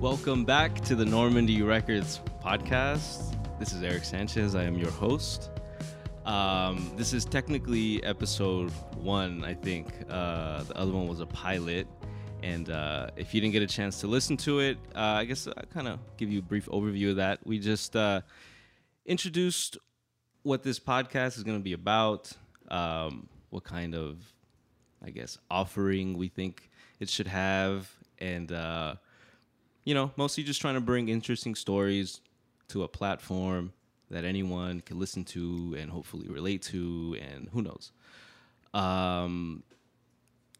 [0.00, 3.36] Welcome back to the Normandie Records podcast.
[3.58, 4.54] This is Eric Sanchez.
[4.54, 5.49] I am your host.
[6.30, 9.88] Um, this is technically episode one, I think.
[10.08, 11.88] Uh, the other one was a pilot.
[12.44, 15.48] And uh, if you didn't get a chance to listen to it, uh, I guess
[15.48, 17.40] I'll kind of give you a brief overview of that.
[17.44, 18.20] We just uh,
[19.06, 19.76] introduced
[20.44, 22.30] what this podcast is going to be about,
[22.68, 24.18] um, what kind of,
[25.04, 27.90] I guess, offering we think it should have,
[28.20, 28.94] and uh,
[29.84, 32.20] you know, mostly just trying to bring interesting stories
[32.68, 33.72] to a platform
[34.10, 37.92] that anyone can listen to and hopefully relate to, and who knows.
[38.74, 39.62] Um,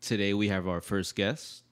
[0.01, 1.63] today we have our first guest,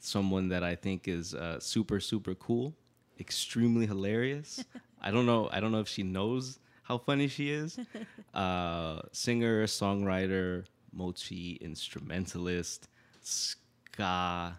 [0.00, 2.74] someone that I think is uh, super super cool,
[3.20, 4.64] extremely hilarious.
[5.00, 5.48] I don't know.
[5.52, 7.78] I don't know if she knows how funny she is.
[8.34, 12.86] Uh, singer, songwriter, mochi instrumentalist,
[13.22, 14.56] ska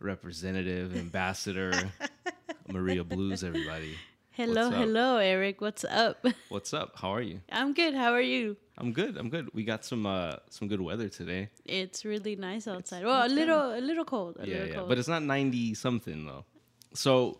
[0.00, 1.72] representative, ambassador,
[2.68, 3.94] Maria Blues, everybody.
[4.36, 5.60] Hello, hello, Eric.
[5.60, 6.26] What's up?
[6.48, 6.98] What's up?
[6.98, 7.40] How are you?
[7.52, 7.94] I'm good.
[7.94, 8.56] How are you?
[8.76, 9.16] I'm good.
[9.16, 9.48] I'm good.
[9.54, 11.50] We got some uh some good weather today.
[11.64, 13.04] It's really nice outside.
[13.04, 14.38] Well, a little, a little cold.
[14.40, 14.74] A yeah, little yeah.
[14.74, 14.88] cold.
[14.88, 16.44] But it's not 90 something though.
[16.94, 17.38] So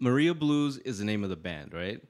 [0.00, 2.00] Maria Blues is the name of the band, right?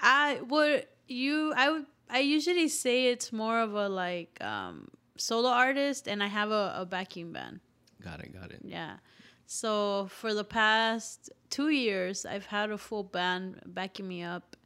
[0.00, 1.52] I would you.
[1.54, 1.84] I would.
[2.08, 6.74] I usually say it's more of a like um, solo artist, and I have a,
[6.78, 7.60] a backing band.
[8.02, 8.60] Got it, got it.
[8.64, 8.96] Yeah.
[9.46, 14.56] So for the past two years, I've had a full band backing me up.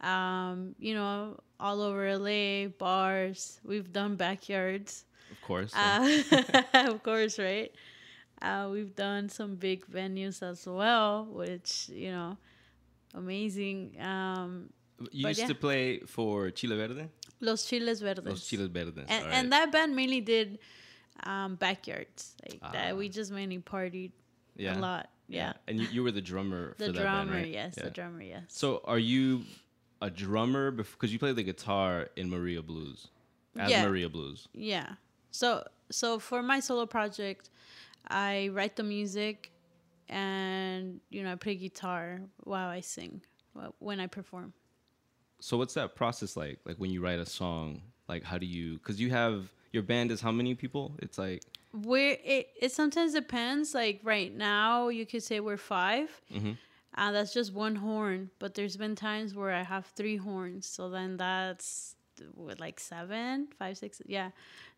[0.00, 3.60] Um, you know, all over LA, bars.
[3.64, 5.04] We've done backyards.
[5.30, 5.72] Of course.
[5.74, 6.22] Uh,
[6.74, 7.72] of course, right?
[8.40, 12.36] Uh, we've done some big venues as well, which you know,
[13.14, 13.96] amazing.
[14.00, 14.70] Um,
[15.12, 15.46] you used yeah.
[15.46, 17.08] to play for Chile Verde?
[17.40, 18.26] Los Chiles Verdes.
[18.26, 19.04] Los Chiles Verdes.
[19.08, 20.58] and, all and that band mainly did
[21.24, 22.72] um, backyards like Ah.
[22.72, 22.96] that.
[22.96, 24.12] We just mainly partied
[24.56, 24.78] yeah.
[24.78, 25.08] a lot.
[25.28, 27.52] Yeah, And you, you were the drummer the for that drummer, band, right?
[27.52, 27.84] yes, Yeah.
[27.84, 28.42] the drummer, yes.
[28.48, 29.42] So are you
[30.02, 33.08] a drummer because you play the guitar in Maria Blues
[33.56, 33.86] as Yeah.
[33.86, 34.48] Maria Blues?
[34.52, 34.94] Yeah.
[35.30, 37.50] So so for my solo project,
[38.08, 39.52] I write the music,
[40.08, 43.22] and you know I play guitar while I sing
[43.78, 44.52] when I perform.
[45.40, 46.58] So what's that process like?
[46.64, 48.74] Like when you write a song, like how do you?
[48.78, 50.92] Because you have your band is how many people?
[50.98, 51.42] It's like
[51.72, 53.74] Where it, it sometimes depends.
[53.74, 56.56] Like right now, you could say we're 5 Mhm.
[56.92, 58.30] Uh, that's just one horn.
[58.40, 60.66] But there's been times where I have three horns.
[60.66, 61.94] So then that's
[62.34, 64.02] with like seven, five, six.
[64.06, 64.30] Yeah.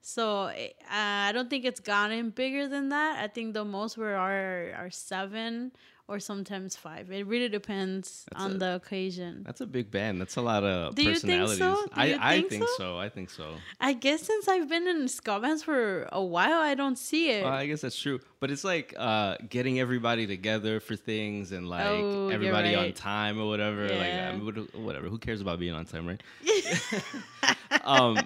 [0.03, 3.23] So uh, I don't think it's gotten bigger than that.
[3.23, 5.73] I think the most we are are seven
[6.13, 7.11] or sometimes five.
[7.11, 9.43] It really depends That's on a- the occasion.
[9.47, 10.21] that's a big band.
[10.21, 11.59] That's a lot of Do you think personalities.
[11.59, 11.75] so?
[11.87, 12.75] Do I you I think think so?
[12.79, 12.99] so?
[12.99, 13.47] I think so.
[13.81, 17.45] I guess since I've been in ska bands for a while, I don't see it.
[17.45, 18.21] Well, I guess that's true.
[18.41, 23.41] But it's like uh, getting everybody together for things and like Oh, everybody on time
[23.41, 23.83] or whatever.
[23.89, 24.33] Like Yeah.
[24.35, 25.09] I mean, whatever.
[25.09, 26.23] Who cares about being on time, right?
[27.85, 28.19] um,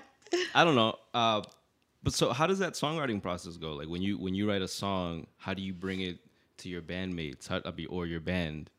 [0.54, 0.96] I don't know.
[1.14, 1.42] Uh,
[2.02, 3.72] but so how does that songwriting process go?
[3.74, 6.18] Like when you when you write a song, how do you bring it
[6.58, 7.50] to your bandmates?
[7.50, 8.70] Mean, or your band?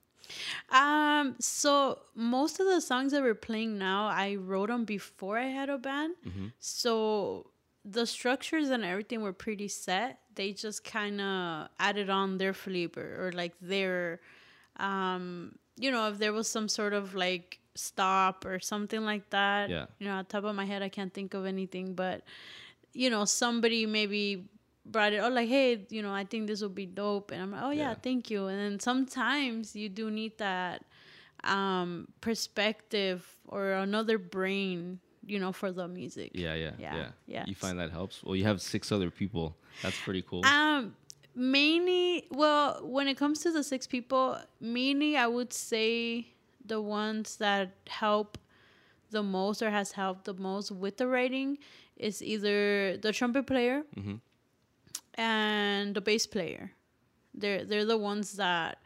[0.70, 5.48] Um, so most of the songs that we're playing now, I wrote them before I
[5.48, 6.16] had a band.
[6.60, 7.52] So
[7.86, 10.20] the structures and everything were pretty set.
[10.36, 14.20] They just kind of added on their flavor or like their,
[14.78, 19.70] um, you know, if there was some sort of like stop or something like that.
[19.70, 19.86] Yeah.
[20.00, 22.24] You know, on top of my head, I can't think of anything, but
[22.94, 24.50] you know, somebody maybe
[24.92, 25.18] brought it.
[25.18, 27.72] Oh, like, hey, you know, I think this would be dope, and I'm like, oh
[27.72, 27.96] yeah, Yeah.
[28.02, 28.48] thank you.
[28.48, 30.84] And then sometimes you do need that
[31.44, 36.32] um perspective or another brain, you know, for the music.
[36.34, 37.44] Yeah, yeah, Yeah, yeah, yeah.
[37.48, 38.24] You find that helps?
[38.24, 39.56] Well, you have six other people.
[39.84, 40.44] That's pretty cool.
[40.46, 40.96] Um,
[41.36, 46.28] mainly, well, when it comes to the six people, mainly I would say
[46.66, 48.38] the ones that help
[49.12, 51.60] the most or has helped the most with the writing
[51.96, 54.20] is either the trumpet player Mhm.
[55.18, 56.72] And the bass player.
[57.34, 58.80] They're they're the ones that,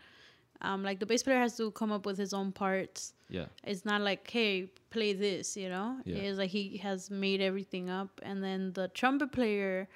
[0.61, 3.13] um, like the bass player has to come up with his own parts.
[3.29, 3.45] yeah.
[3.63, 5.97] It's not like, hey, play this, you know?
[6.05, 6.17] Yeah.
[6.17, 8.19] It's like he has made everything up.
[8.23, 9.87] And then the trumpet player,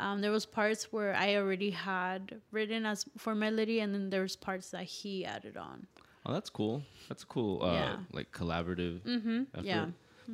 [0.00, 4.22] um, there was parts where I already had written as for melody, and then there
[4.22, 5.86] was parts that he added on.
[6.26, 6.82] Oh, that's cool.
[7.08, 7.96] That's a cool, uh, Yeah.
[8.12, 9.00] like collaborative.
[9.02, 9.42] Mm-hmm.
[9.54, 9.64] effort.
[9.66, 9.86] Yeah.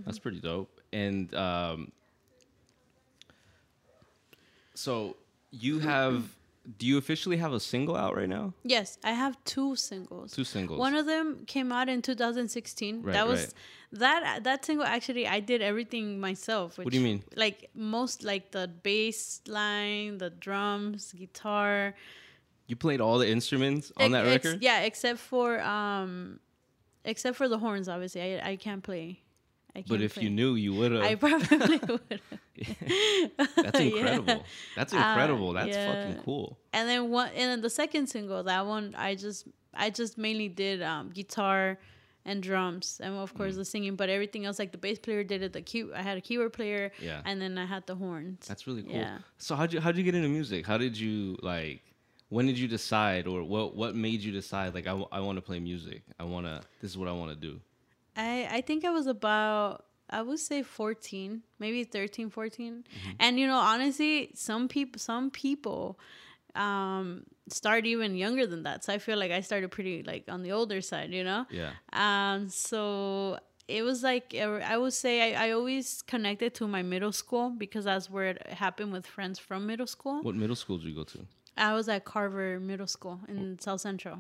[0.07, 0.81] That's pretty dope.
[0.93, 1.93] And um,
[4.75, 5.17] So
[5.51, 6.37] you have.
[6.77, 8.53] Do you officially have a single out right now?
[8.63, 10.33] Yes, I have two singles.
[10.33, 10.79] Two singles.
[10.79, 13.03] One of them came out in 2016.
[13.03, 13.53] Right, that was right.
[14.01, 16.77] that that single actually I did everything myself.
[16.77, 17.25] Which, do you mean?
[17.37, 21.95] Like most like the bass line, the drums, guitar.
[22.67, 24.63] You played all the instruments on that record.
[24.63, 26.39] yeah, except for um
[27.07, 28.21] except for the horns obviously.
[28.21, 29.23] I I can't play.
[29.77, 30.25] I But if play.
[30.25, 31.03] you knew, you would have.
[31.03, 32.21] I probably would.
[33.57, 33.81] That's Yeah.
[33.81, 34.45] incredible.
[34.77, 35.53] That's Uh, incredible.
[35.53, 35.87] That's yeah.
[36.07, 36.59] fucking cool.
[36.73, 37.31] and then what?
[37.33, 41.79] and then the second single that one i just i just mainly did um guitar
[42.25, 43.37] and drums and of Mm.
[43.39, 46.03] course the singing but everything else like the bass player did it the key i
[46.03, 47.23] had a keyboard player Yeah.
[47.25, 48.93] and then i had the horns That's really cool.
[48.95, 49.19] Yeah.
[49.39, 50.67] So how'd you how'd you get into music?
[50.67, 51.83] How did you like?
[52.31, 54.75] When did you decide, or what what made you decide?
[54.75, 54.93] Like, I,
[55.27, 56.03] want to play music.
[56.21, 56.61] I want to.
[56.83, 57.59] This is what I want to do.
[58.19, 63.11] I i think i was about i would say 14 maybe 13 14 Mm-hmm.
[63.21, 65.99] and you know honestly some people some people
[66.55, 70.43] um start even younger than that so i feel like i started pretty like on
[70.43, 71.73] the older side you know Yeah.
[71.93, 73.39] Um, so
[73.69, 77.51] it was like uh, I would say I, I always connected to my middle school
[77.65, 80.23] because that's where it happened with friends from middle school.
[80.23, 81.19] What middle school did you go to?
[81.69, 84.17] I was at Carver Middle School in South Central.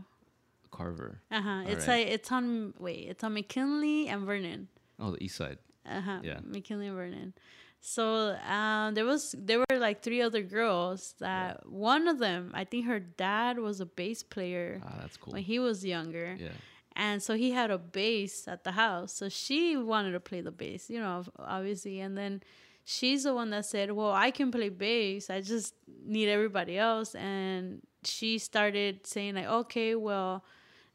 [0.70, 1.20] Carver.
[1.30, 1.62] Uh huh.
[1.66, 2.06] It's right.
[2.06, 4.68] like it's on wait, it's on McKinley and Vernon.
[4.98, 5.58] Oh, the East Side.
[5.86, 6.20] Uh huh.
[6.22, 6.40] Yeah.
[6.44, 7.34] McKinley and Vernon.
[7.80, 12.64] So um, there was there were like three other girls that one of them I
[12.64, 15.32] think her dad was a bass player Ah, that's cool.
[15.34, 16.36] when he was younger.
[16.38, 16.48] Yeah.
[16.96, 20.50] and so he had a bass at the house so she wanted to play the
[20.50, 22.42] bass you know obviously and then
[22.84, 25.74] she's the one that said well i can play bass i just
[26.04, 30.42] need everybody else and she started saying like okay well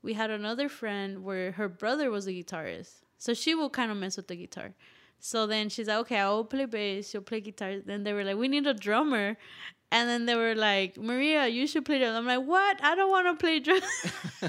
[0.04, 3.98] we had another friend where her brother was a guitarist so she will kind of
[3.98, 4.74] mess with the guitar
[5.20, 8.38] so then she's like okay i'll play bass she'll play guitar then they were like
[8.38, 9.38] we need a drummer
[9.94, 12.18] and then they were like, Maria, you should play drums.
[12.18, 12.84] I'm like, what?
[12.84, 13.84] I don't want to play drums.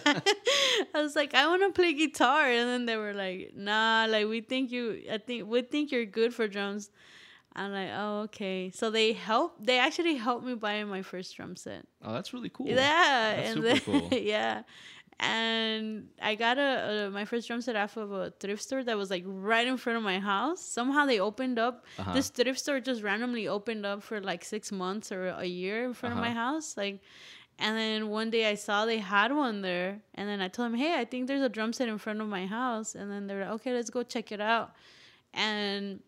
[0.94, 2.46] I was like, I want to play guitar.
[2.46, 6.06] And then they were like, nah, like we think you, I think we think you're
[6.06, 6.90] good for drums.
[7.54, 8.70] I'm like, oh, okay.
[8.74, 9.66] So they helped.
[9.66, 11.84] They actually helped me buy my first drum set.
[12.02, 12.66] Oh, that's really cool.
[12.66, 14.08] Yeah, That's super then, cool.
[14.18, 14.62] yeah,
[15.20, 18.96] and I got a, a my first drum set off of a thrift store that
[18.96, 20.60] was like right in front of my house.
[20.60, 21.84] Somehow they opened up.
[21.98, 22.12] Uh-huh.
[22.12, 25.94] This thrift store just randomly opened up for like six months or a year in
[25.94, 26.52] front of my Uh-huh.
[26.54, 27.00] house, like.
[27.56, 30.74] And then one day I saw they had one there, and then I told them,
[30.74, 33.34] "Hey, I think there's a drum set in front of my house." And then they
[33.36, 34.72] were like, "Okay, let's go check it out."
[35.32, 36.00] And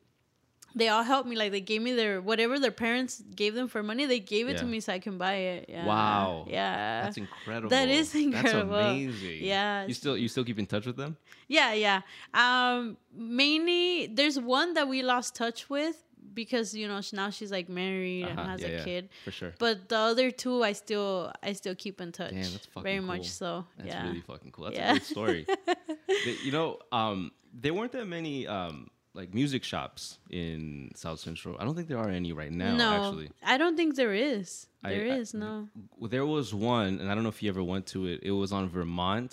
[0.74, 1.36] they all helped me.
[1.36, 4.04] Like they gave me their whatever their parents gave them for money.
[4.06, 5.66] They gave it to me so I can buy it.
[5.68, 5.86] Yeah.
[5.86, 6.46] Wow.
[6.48, 7.02] Yeah.
[7.04, 7.70] That's incredible.
[7.70, 8.72] That is incredible.
[8.76, 9.44] That's amazing.
[9.44, 9.86] Yeah.
[9.86, 11.16] You still you still keep in touch with them?
[11.48, 12.02] Yeah, yeah.
[12.34, 16.02] Um, mainly, there's one that we lost touch with
[16.34, 19.08] because you know now she's like married and Uh-huh, has yeah, a yeah, kid.
[19.24, 19.54] For sure.
[19.58, 22.32] But the other two, I still, I still keep in touch.
[22.32, 23.06] Damn, that's fucking very cool.
[23.06, 23.64] much so.
[23.78, 24.06] That's yeah.
[24.06, 24.64] really fucking cool.
[24.66, 24.90] That's Yeah.
[24.90, 25.46] a great story.
[26.08, 31.56] They- you know, um, there weren't that many um, like music shops in South Central.
[31.58, 32.76] I don't think there are any right now.
[32.76, 34.66] no, Actually, I don't think there is.
[34.84, 35.68] I- There is I- no.
[36.14, 38.20] There was one, and I don't know if you ever went to it.
[38.22, 39.32] It was on Vermont,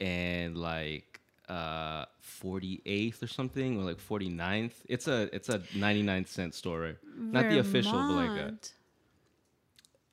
[0.00, 1.08] and like
[1.48, 2.04] uh
[2.42, 4.76] 48th or something, or like 49th.
[4.88, 6.98] It's a it's a 99 cent store, right?
[7.16, 8.54] not the official, but like a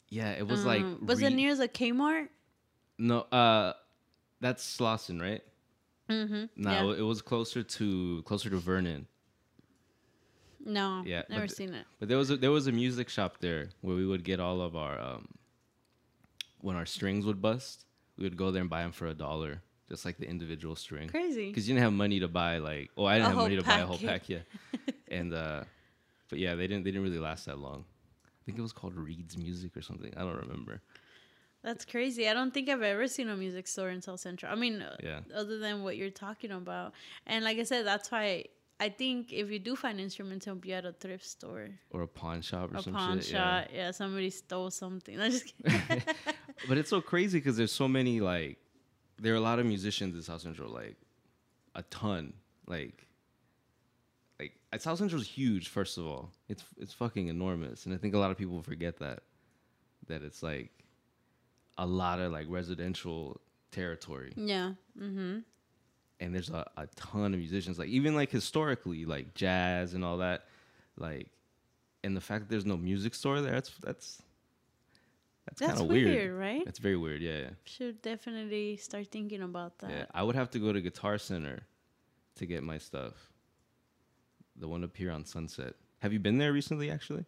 [0.09, 0.31] yeah.
[0.31, 2.29] It was like Um, was it re- near the Kmart?
[2.97, 3.73] no uh
[4.41, 5.43] that's Slauson, right?
[6.09, 6.45] Mm-hmm.
[6.55, 6.97] No, yeah.
[6.97, 9.07] it was closer to closer to Vernon.
[10.65, 11.03] No.
[11.05, 11.85] Yeah, Never th- seen it.
[11.99, 14.61] But there was a, there was a music shop there where we would get all
[14.61, 15.27] of our um,
[16.61, 17.85] when our strings would bust,
[18.17, 21.07] we would go there and buy them for a dollar, just like the individual string.
[21.07, 21.47] Crazy.
[21.47, 23.63] Because you didn't have money to buy like, oh, I didn't A have money to
[23.63, 24.39] buy a whole pack, pack, yeah.
[25.07, 25.63] and uh,
[26.29, 27.85] but yeah, they didn't they didn't really last that long.
[28.25, 30.11] I think it was called Reed's Music or something.
[30.17, 30.81] I don't remember.
[31.63, 32.27] That's crazy.
[32.29, 34.51] I don't think I've ever seen a music store in South Central.
[34.51, 35.19] I mean, uh, Yeah.
[35.35, 36.93] other than what you're talking about.
[37.27, 38.45] And like I said, that's why
[38.79, 42.07] I think if you do find instruments, it'll be at a thrift store, Or a
[42.07, 42.79] pawn shop or something.
[42.79, 43.31] a some pawn shit.
[43.33, 43.61] yeah.
[43.63, 43.69] shop.
[43.73, 43.91] Yeah.
[43.91, 45.19] somebody stole something.
[45.21, 45.53] I'm just.
[46.67, 48.57] But it's so crazy because there's so many like
[49.17, 50.97] there are a lot of musicians in South Central, like
[51.75, 52.33] a ton.
[52.67, 53.05] Like
[54.39, 56.31] like South Central's huge, first of all.
[56.47, 57.85] It's it's fucking enormous.
[57.85, 59.23] And I think a lot of people forget that.
[60.07, 60.71] That it's like
[61.79, 63.39] a lot of like residential
[63.71, 64.33] territory.
[64.35, 64.73] yeah.
[64.99, 65.39] Mm-hmm.
[66.21, 67.79] And there's a, a ton of musicians.
[67.79, 70.43] Like even like historically, like jazz and all that.
[70.97, 71.29] Like
[72.03, 74.21] and the fact that there's no music store there, that's that's
[75.45, 76.39] that's, That's kind of weird, weird.
[76.39, 76.63] right?
[76.65, 77.39] That's very weird, yeah.
[77.39, 77.49] yeah.
[77.65, 79.89] Should definitely start thinking about that.
[79.89, 81.61] Yeah, I would have to go to Guitar Center
[82.35, 83.13] to get my stuff.
[84.57, 85.73] The one up here on Sunset.
[85.99, 86.91] Have you been there recently?
[86.91, 87.25] Actually,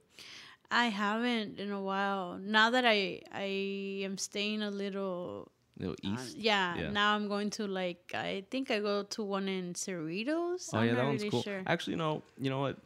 [0.72, 2.38] I haven't in a while.
[2.42, 6.38] Now that I I am staying a little little uh, east.
[6.38, 6.90] yeah, Yeah.
[6.92, 10.70] now I'm going to like I think I go to one in Cerritos.
[10.74, 11.44] Oh I'm yeah, that one's really cool.
[11.44, 11.62] sure.
[11.68, 12.24] Actually, no.
[12.40, 12.78] You know what?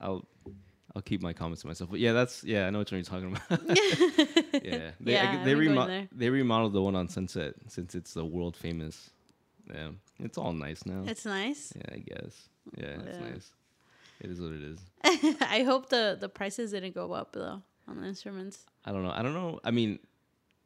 [0.00, 0.24] I'll
[0.94, 1.90] I'll keep my comments to myself.
[1.90, 2.66] But yeah, that's yeah.
[2.66, 3.60] I know what you're talking about.
[4.62, 8.24] yeah, they, Yeah, I, they, remo- they remodeled the one on Sunset since it's the
[8.24, 9.10] world famous.
[9.72, 11.04] Yeah, it's all nice now.
[11.06, 11.72] It's nice.
[11.76, 12.48] yeah, I guess.
[12.76, 13.52] Yeah, it's nice.
[14.22, 14.78] It is what it is.
[15.42, 18.64] I hope the the prices didn't go up though on the instruments.
[18.84, 19.10] I don't know.
[19.10, 19.58] I don't know.
[19.64, 19.98] I mean,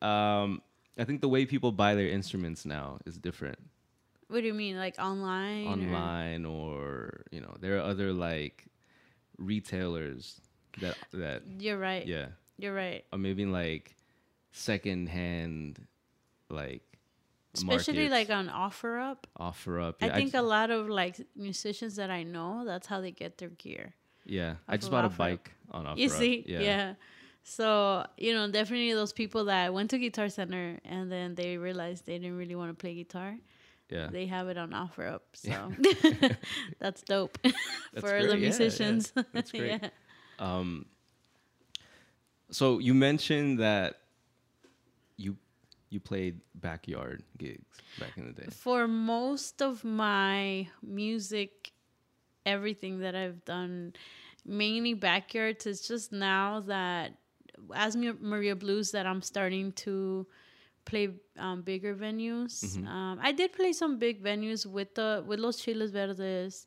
[0.03, 0.61] um,
[0.99, 3.59] I think the way people buy their instruments now is different.
[4.29, 5.67] What do you mean, like online?
[5.69, 8.67] online or you know there are other like
[9.39, 10.41] retailers
[10.81, 12.07] that that You're right.
[12.07, 12.27] yeah
[12.59, 13.05] You're right.
[13.13, 13.97] or maybe like
[14.53, 15.87] second hand
[16.51, 16.83] like
[17.59, 20.89] Especially markets like on offer up offer up I yeah, think just, a lot of
[20.89, 23.95] like musicians that I know, that's how they get their gear.
[24.25, 26.45] yeah I just bought a bike on offer You see?
[26.47, 26.95] Yeah.
[27.43, 32.05] So, you know, definitely those people that went to Guitar Center and then they realized
[32.05, 33.37] they didn't really want to play guitar.
[33.89, 35.71] yeah They have it on offer up So Yeah.
[36.83, 37.57] that's dope That's
[38.03, 38.23] for great.
[38.27, 38.49] the Yeah, yeah.
[38.49, 39.13] musicians.
[39.33, 39.81] That's great.
[39.83, 39.91] yeah.
[40.39, 40.87] um
[42.51, 43.91] so you mentioned that
[45.17, 45.37] you
[45.91, 47.65] you played backyard gigs
[47.99, 51.73] back in the day For most of my music,
[52.45, 53.95] everything that I've done,
[54.45, 57.13] mainly backyards, it's just now that
[57.75, 60.27] as Maria Blues that I'm starting to
[60.85, 62.65] play um, bigger venues.
[62.65, 62.87] Mm-hmm.
[62.87, 66.67] Um, I did play some big venues with the with Los Chiles Verdes.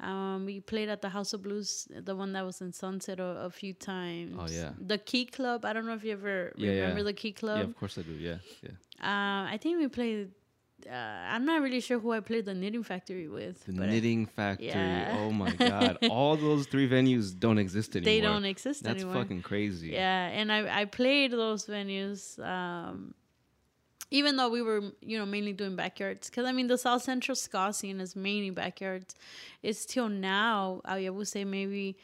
[0.00, 3.24] Um, we played at the House of Blues, the one that was in Sunset, a,
[3.46, 4.36] a few times.
[4.38, 4.70] Oh, yeah.
[4.78, 5.64] The Key Club.
[5.64, 6.80] I don't know if you ever Yeah, yeah.
[6.82, 7.58] remember the Key Club.
[7.58, 10.30] yeah of course i do yeah yeah Uh, I think we played.
[10.88, 10.94] Uh,
[11.34, 13.64] I'm not really sure who I played the Knitting Factory with.
[13.66, 14.68] The but I- Knitting Factory.
[14.68, 15.16] Yeah.
[15.20, 15.98] Oh my God.
[16.08, 18.04] All those three venues don't exist anymore.
[18.12, 19.22] they don't exist That's anymore.
[19.22, 19.88] fucking crazy.
[19.88, 22.38] Yeah, and I I played those venues.
[22.54, 23.14] Um,
[24.10, 27.34] even though we were, you know, mainly doing backyards, because I mean, the South Central
[27.34, 29.14] ska scene is mainly backyards.
[29.62, 31.96] It's till now, I would say maybe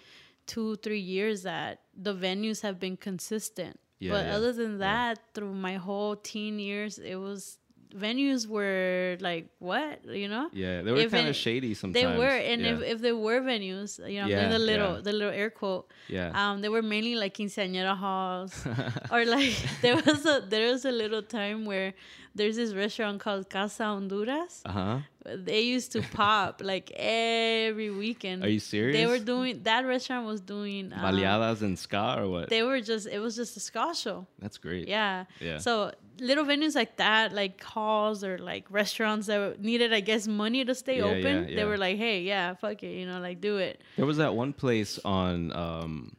[0.46, 3.80] two, three years that the venues have been consistent.
[3.98, 4.78] Yeah, but yeah, other than yeah.
[5.14, 7.58] that, through my whole teen years, it was
[7.96, 11.94] venues were like what you know Yeah, they were kind of shady sometimes.
[11.94, 12.72] they were and yeah.
[12.74, 15.00] if, if they were venues you know Yeah, the little yeah.
[15.02, 16.30] the little air quote yeah.
[16.34, 18.66] um, they were mainly like quinceañera halls,
[19.12, 21.94] or like there was a there was a little time where
[22.34, 24.62] there's this restaurant called Casa Honduras.
[24.66, 24.98] uh huh.
[25.24, 28.44] They used to pop like every weekend.
[28.44, 28.96] Are you serious?
[28.96, 32.48] They were doing that restaurant was doing um, Baleadas and ska or what?
[32.50, 34.26] They were just it was just a ska show.
[34.38, 34.88] That's great.
[34.88, 35.24] Yeah.
[35.40, 35.58] Yeah.
[35.58, 40.64] So little venues like that, like halls or like restaurants that needed, I guess, money
[40.64, 41.48] to stay Yeah, open.
[41.48, 43.80] yeah, They were like, hey, yeah, fuck it, you know, like do it.
[43.96, 46.16] There was that one place on um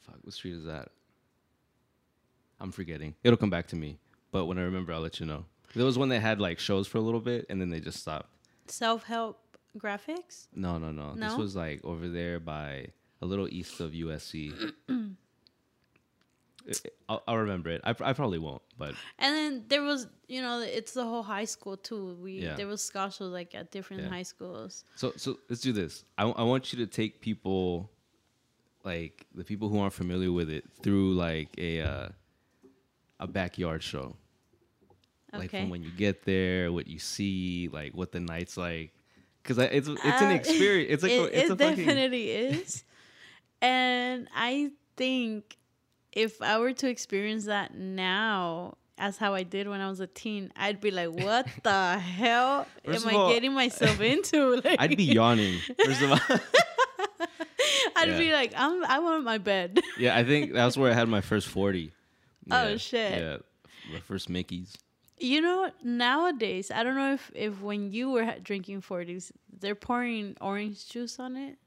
[0.00, 0.88] fuck what street is that?
[2.60, 3.14] I'm forgetting.
[3.24, 3.98] It'll come back to me.
[4.30, 5.44] But when I remember I'll let you know.
[5.74, 7.98] There was one that had like shows for a little bit and then they just
[8.00, 8.28] stopped.
[8.66, 9.38] Self help
[9.78, 10.46] graphics.
[10.54, 11.14] No, no, no.
[11.16, 12.86] This was like over there by
[13.20, 14.72] a little east of USC.
[17.08, 17.80] I'll, I'll remember it.
[17.84, 21.44] I, I probably won't, but And then there was, you know, it's the whole high
[21.44, 22.14] school too.
[22.22, 22.56] We Yeah.
[22.56, 24.08] there was shows like at different Yeah.
[24.10, 24.84] high schools.
[24.96, 26.04] so so let's do this.
[26.16, 27.90] I, I want you to take people,
[28.84, 32.08] like the people who aren't familiar with it, through like a uh,
[33.20, 34.16] a backyard show.
[35.32, 38.92] Like from when you get there, what you see, like what the night's like,
[39.42, 40.92] because it's it's an Uh, experience.
[40.92, 42.84] It's like it, a, it's it a fucking definitely is.
[43.62, 45.56] And I think
[46.12, 50.06] if I were to experience that now as how I did when I was a
[50.06, 54.76] teen, I'd be like, "What the hell First am of I getting myself into?" Like,
[54.80, 55.58] I'd be yawning.
[55.84, 56.18] First of all.
[57.96, 58.18] I'd Yeah.
[58.18, 61.20] be like, "I'm I want my bed." Yeah, I think that's where I had my
[61.20, 61.92] first 40.
[62.50, 63.18] Oh, shit.
[63.18, 63.36] Yeah,
[63.84, 64.76] my first Mickey's.
[65.18, 70.36] You know, nowadays, I don't know if if when you were drinking 40s, they're pouring
[70.40, 71.58] orange juice on it.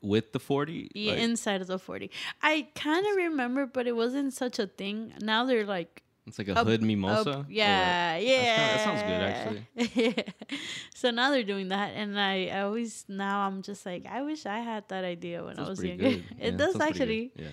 [0.00, 0.90] With the 40?
[0.94, 2.10] Yeah, Like, inside of the 40.
[2.42, 5.12] I kind of remember, but it wasn't such a thing.
[5.20, 7.30] Now they're like, it's like a up- hood mimosa?
[7.30, 8.56] up- yeah, yeah.
[8.76, 9.66] that sounds good, actually.
[10.04, 10.56] Yeah.
[10.94, 14.44] so now they're doing that, and I, I always now I'm just like, I wish
[14.46, 16.04] I had that idea when I was younger.
[16.38, 17.32] Yeah, it does actually.
[17.34, 17.48] Yeah.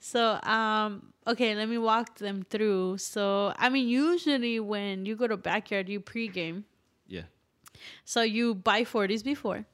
[0.00, 2.98] So, um, okay, let me walk them through.
[2.98, 6.64] So, I mean, usually when you go to backyard, you pregame.
[7.06, 7.22] Yeah.
[8.04, 9.66] So you buy 40s before.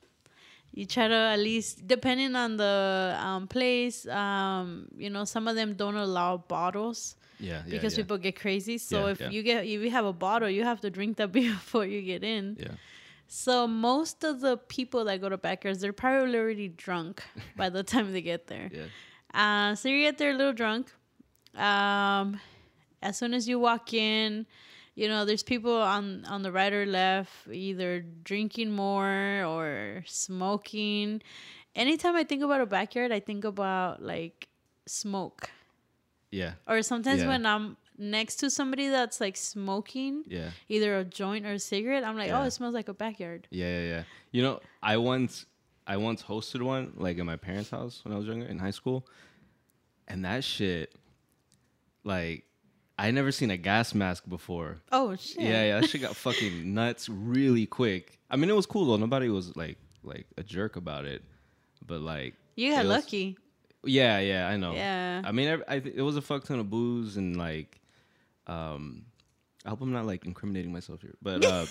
[0.72, 5.54] You try to at least, depending on the um, place, um, you know, some of
[5.54, 7.62] them don't allow bottles Yeah.
[7.66, 8.04] yeah because yeah.
[8.04, 8.78] people get crazy.
[8.78, 11.30] So Yeah, if you get if you have a bottle, you have to drink that
[11.32, 12.56] before you get in.
[12.58, 12.68] Yeah.
[13.26, 17.22] So most of the people that go to backyards, they're probably already drunk
[17.56, 18.70] by the time they get there.
[18.72, 18.88] Yeah.
[19.34, 20.92] Uh, so you get there a little drunk.
[21.54, 22.40] Um,
[23.02, 24.46] as soon as you walk in,
[24.94, 31.22] you know there's people on on the right or left, either drinking more or smoking.
[31.74, 34.48] Anytime I think about a backyard, I think about like
[34.86, 35.50] smoke.
[36.30, 36.52] Yeah.
[36.66, 37.28] Or sometimes Yeah.
[37.28, 40.50] when I'm next to somebody that's like smoking, Yeah.
[40.68, 43.46] either a joint or a cigarette, I'm like, oh, it smells like a backyard.
[43.50, 44.02] Yeah, yeah, yeah.
[44.32, 45.46] You know, I once
[45.86, 48.70] I once hosted one like in my parents' house when I was younger in high
[48.70, 49.06] school.
[50.08, 50.94] And that shit
[52.04, 52.44] like
[53.02, 54.78] I never seen a gas mask before.
[54.92, 55.40] Oh shit.
[55.42, 58.18] Yeah, yeah, that shit got fucking nuts really quick.
[58.30, 58.96] I mean, it was cool though.
[58.96, 61.22] Nobody was like like a jerk about it.
[61.86, 63.36] But like You got it was- lucky.
[63.84, 64.74] Yeah, yeah, I know.
[64.74, 65.22] Yeah.
[65.24, 67.80] I mean, I th- it was a fuck ton of booze and like,
[68.46, 69.06] um,
[69.66, 71.66] I hope I'm not like incriminating myself here, but uh,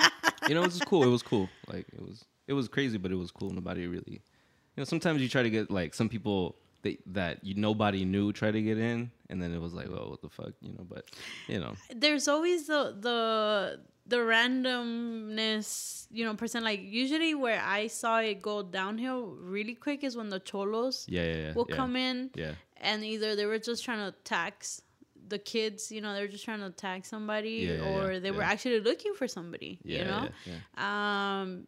[0.48, 1.04] you know, it was cool.
[1.04, 1.48] It was cool.
[1.68, 3.50] Like it was, it was crazy, but it was cool.
[3.50, 4.20] Nobody really, you
[4.76, 8.50] know, sometimes you try to get like some people that that you nobody knew try
[8.50, 10.84] to get in, and then it was like, well, what the fuck, you know?
[10.88, 11.10] But
[11.48, 16.64] you know, there's always the the the randomness, you know, percent.
[16.64, 21.22] Like usually where I saw it go downhill really quick is when the cholos yeah,
[21.24, 24.82] yeah, yeah, will yeah, come in, yeah, and either they were just trying to tax
[25.28, 28.42] the kids, you know, they were just trying to tax somebody, Yeah, or they were
[28.44, 30.82] actually looking for somebody, yeah, you know.
[30.84, 31.66] Um,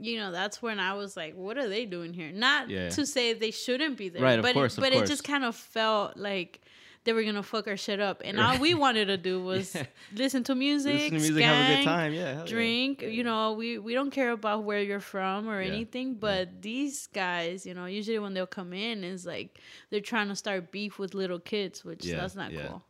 [0.00, 2.88] you know, that's when I was like, "What are they doing here?" Not Yeah.
[2.90, 5.08] to say they shouldn't be there, Right, of but course, it, of but course.
[5.08, 6.60] it just kind of felt like
[7.04, 9.84] they were gonna fuck our shit up, and all we wanted to do was Yeah.
[10.14, 12.12] listen to music, Listen to music, have a good time.
[12.12, 12.50] Yeah, hell yeah.
[12.50, 13.02] drink.
[13.02, 17.06] You know, we we don't care about where you're from or Yeah, anything, but these
[17.08, 19.58] guys, you know, usually when they'll come in is like
[19.90, 22.82] they're trying to start beef with little kids, which that's not cool.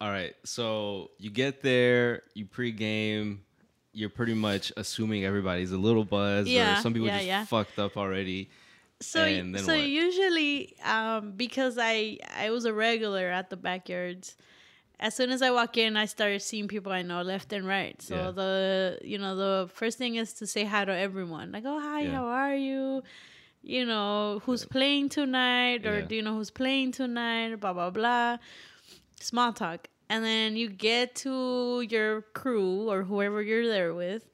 [0.00, 3.38] All right, so you get there, you pregame,
[3.92, 7.44] you're pretty much assuming everybody's a little buzzed, Yeah, or some people yeah, just yeah.
[7.46, 8.48] fucked up already.
[9.00, 9.24] So
[9.56, 9.88] so what?
[9.88, 14.36] usually um because I I was a regular at the backyards
[14.98, 18.00] as soon as I walk in I started seeing people I know left and right.
[18.02, 18.30] So Yeah.
[18.32, 21.52] the you know the first thing is to say hi to everyone.
[21.52, 22.14] Like, "Oh, hi, Yeah.
[22.16, 23.02] how are you?"
[23.62, 26.06] You know, who's playing tonight or Yeah.
[26.06, 27.56] do you know who's playing tonight?
[27.60, 28.38] blah blah blah.
[29.20, 29.88] Small talk.
[30.10, 34.24] And then you get to your crew or whoever you're there with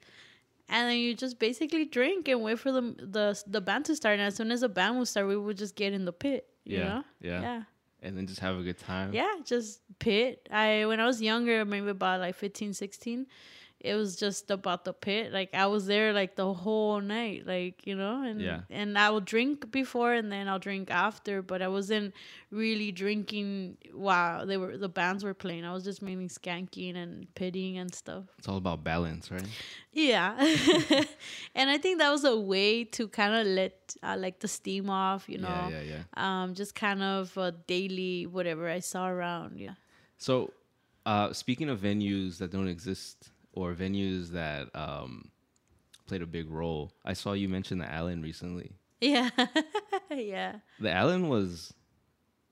[0.69, 4.13] and then you just basically drink and wait for the the the band to start.
[4.19, 6.47] And as soon as the band will start, we would just get in the pit.
[6.65, 7.03] You Yeah, know?
[7.21, 7.41] yeah.
[7.41, 7.61] yeah,
[8.01, 9.13] And then just have a good time.
[9.13, 9.33] yeah.
[9.43, 10.47] Just pit.
[10.51, 13.27] I when I was younger, maybe about like 15, 16,
[13.79, 15.31] it was just about the pit.
[15.31, 18.61] Like I was there like the whole night, like you know, and Yeah.
[18.69, 21.41] and I will drink before and then I'll drink after.
[21.41, 22.13] But I wasn't
[22.51, 25.65] really drinking while they were the bands were playing.
[25.65, 28.23] I was just mainly skanking and pitting and stuff.
[28.39, 29.47] It's all about balance, right?
[29.91, 30.33] Yeah.
[31.55, 34.89] and I think that was a way to kind of let uh, like the steam
[34.89, 35.67] off, you know.
[35.69, 36.41] Yeah, yeah, yeah.
[36.43, 39.75] Um just kind of uh, daily whatever I saw around, yeah.
[40.17, 40.51] So,
[41.05, 45.31] uh, speaking of venues that don't exist or venues that um,
[46.07, 48.73] played a big role, I saw you mention the Allen recently.
[49.01, 49.29] Yeah.
[50.11, 50.57] yeah.
[50.79, 51.73] The Allen was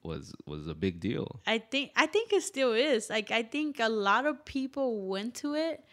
[0.03, 1.39] was was a big deal.
[1.47, 3.09] I think I think it still is.
[3.09, 5.83] Like I think a lot of people went to it.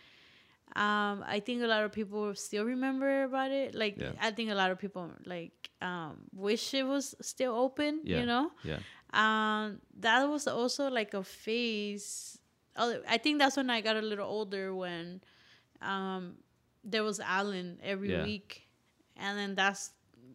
[0.76, 3.74] Um, I think a lot of people still remember about it.
[3.74, 4.12] Like Yeah.
[4.20, 8.00] I think a lot of people like um wish it was still open.
[8.04, 8.20] Yeah.
[8.20, 8.50] You know.
[8.64, 8.78] Yeah,
[9.12, 12.39] um that was also like a phase
[13.08, 15.20] i think that's when i got a little older when
[15.82, 16.34] um
[16.84, 18.24] there was allen every Yeah.
[18.24, 18.66] week
[19.16, 19.90] and then that's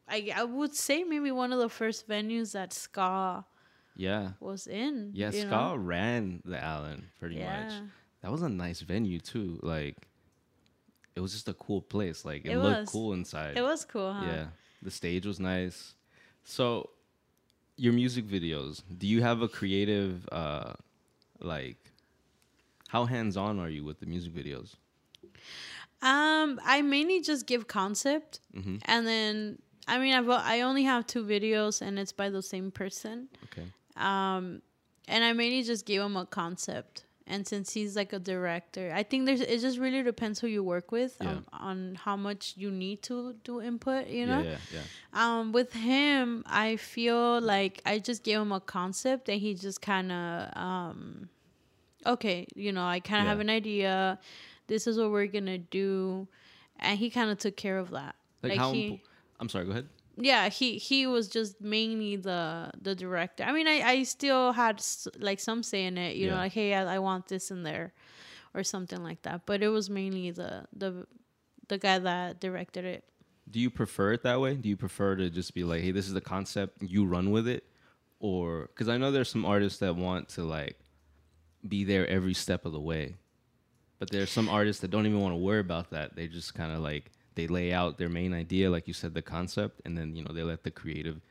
[0.08, 3.44] I, I would say maybe one of the first venues that ska
[3.96, 5.32] yeah, was in yeah.
[5.32, 5.76] Ska know?
[5.78, 7.72] ran the Allen pretty much.
[8.22, 9.58] That was a nice venue too.
[9.64, 9.96] Like,
[11.16, 12.26] it was just a cool place.
[12.26, 12.90] Like, it, It looked was.
[12.90, 13.58] cool inside.
[13.58, 14.46] it was cool huh Yeah,
[14.82, 15.96] the stage was nice.
[16.44, 16.90] So,
[17.78, 18.84] your music videos.
[18.98, 20.74] Do you have a creative, uh,
[21.40, 21.85] like,
[22.96, 24.70] how hands on are you with the music videos?
[26.02, 28.82] Um, I mainly just give concept, Mhm.
[28.86, 32.72] and then I mean I've I only have two videos, and it's by the same
[32.72, 33.28] person.
[33.46, 33.66] Okay.
[34.10, 34.62] Um,
[35.14, 37.06] and I mainly just gave him a concept.
[37.28, 40.64] And since he's like a director, I think there's it just really depends who you
[40.76, 41.32] work with Yeah.
[41.32, 44.08] um, on how much you need to do input.
[44.20, 45.22] You know, Yeah, yeah, yeah.
[45.40, 49.80] um, with him, I feel like I just gave him a concept, and he just
[49.82, 50.32] kind of,
[50.68, 51.30] um,
[52.06, 53.30] okay, you know, I kind of Yeah.
[53.32, 54.20] have an idea.
[54.68, 56.28] This is what we're gonna do,
[56.80, 58.16] and he kind of took care of that.
[58.44, 58.74] Like, Like, how?
[58.74, 59.02] he,
[59.40, 59.66] I'm sorry.
[59.66, 59.88] Go ahead.
[60.18, 63.44] yeah, he he was just mainly the the director.
[63.44, 66.16] I mean, I I still had s- like some say in it.
[66.16, 67.94] You know, like hey, I, I want this in there,
[68.54, 69.46] or something like that.
[69.46, 71.06] But it was mainly the the
[71.68, 73.04] the guy that directed it.
[73.50, 74.56] Do you prefer it that way?
[74.56, 77.48] Do you prefer to just be like, hey, this is the concept, you run with
[77.48, 77.64] it?
[78.20, 80.78] Or, because I know there's some artists that want to like
[81.68, 83.16] be there every step of the way.
[84.00, 86.16] But there's some artists that don't even want to worry about that.
[86.16, 89.22] They just kind of like, they lay out their main idea, like you said, the
[89.22, 91.22] concept, and then, you know, they let the creative,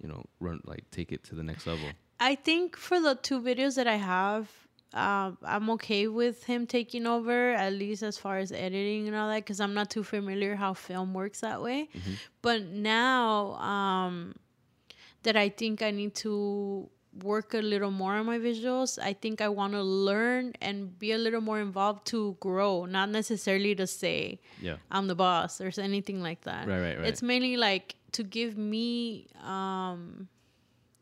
[0.00, 1.88] you know, run, like take it to the next level.
[2.20, 4.48] I think for the two videos that I have,
[4.92, 9.28] um, I'm okay with him taking over, at least as far as editing and all
[9.28, 11.88] that, because I'm not too familiar how film works that way.
[12.42, 14.36] But now um,
[15.24, 16.88] that I think I need to
[17.22, 21.12] work a little more on my visuals, I think I want to learn and be
[21.12, 24.76] a little more involved to grow, not necessarily to say Yeah.
[24.90, 26.66] I'm the boss or anything like that.
[26.66, 27.06] Right, right, right.
[27.06, 30.28] It's mainly like to give me um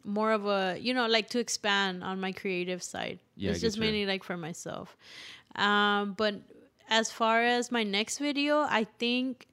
[0.04, 3.20] more of a you know like to expand on my creative side.
[3.36, 4.96] Yeah, it's just mainly like for myself.
[5.54, 6.34] Um but
[6.88, 9.46] as far as my next video, I think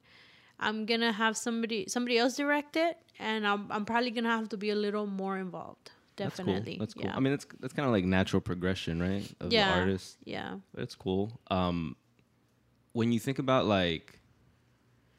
[0.58, 4.56] I'm gonna have somebody somebody else direct it, and I'm I'm probably gonna have to
[4.56, 5.92] be a little more involved.
[6.24, 7.02] Definitely, That's cool.
[7.02, 7.18] That's cool.
[7.18, 9.26] I mean, that's that's kind of like natural progression, right?
[9.40, 10.16] Of yeah, the artist.
[10.24, 10.56] yeah.
[10.76, 11.40] It's cool.
[11.50, 11.96] Um,
[12.92, 14.18] when you think about like,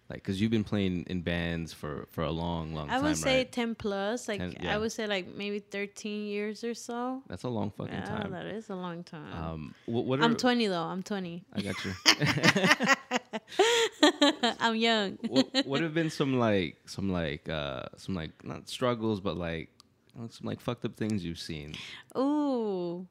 [0.09, 3.07] like, cause you've been playing in bands for for a long, long I time, i
[3.07, 3.51] would say right?
[3.51, 4.27] ten plus.
[4.27, 4.75] Like 10 yeah.
[4.75, 7.23] I would say like maybe thirteen years or so.
[7.29, 8.31] That's a long fucking Yeah, time.
[8.31, 9.33] that is a long time.
[9.33, 10.83] Um, what, what I'm 20 though.
[10.83, 11.43] I'm 20.
[11.53, 11.93] I got you.
[14.59, 15.17] I'm young.
[15.27, 19.69] what, what have been some like some like uh some like not struggles but like
[20.29, 21.73] some like fucked up things you've seen
[22.17, 23.07] Ooh,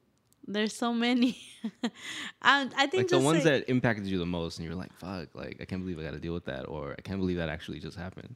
[0.47, 1.37] there's so many.
[2.41, 4.93] I, I think like the ones like- that impacted you the most and you're like
[4.93, 7.49] fuck like i can't believe i gotta deal with that or i can't believe that
[7.49, 8.35] actually just happened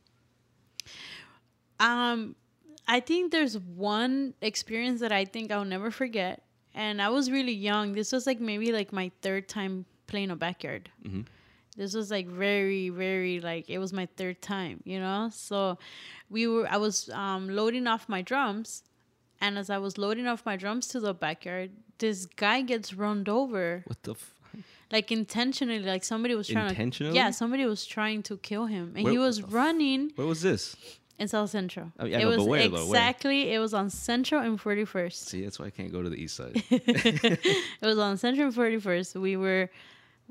[1.80, 2.36] Um,
[2.88, 7.52] I think there's one experience that I think I'll never forget, and I was really
[7.54, 7.94] young.
[7.94, 10.90] This was like maybe like my third time playing a backyard.
[11.04, 11.26] Mhm.
[11.78, 15.30] This was like very, very like it was my third time, you know.
[15.34, 15.78] So
[16.30, 16.68] we were.
[16.70, 18.84] I was um, loading off my drums,
[19.42, 23.26] and as I was loading off my drums to the backyard, this guy gets run
[23.28, 24.34] over what the f-
[24.92, 25.80] like intentionally.
[25.80, 27.12] Like somebody was trying Intentionally?
[27.12, 27.16] to.
[27.18, 30.78] Yeah, somebody was trying to kill him, and Where- he was running where was this
[31.20, 31.92] in South Central.
[32.00, 32.76] Oh, yeah, it but was where, though?
[32.76, 32.84] Where?
[32.88, 33.52] exactly.
[33.54, 35.28] It was on Central and Forty First.
[35.28, 37.40] see that's why i can't go to the east side It
[37.82, 39.16] was on Central and Forty First.
[39.16, 39.70] We were,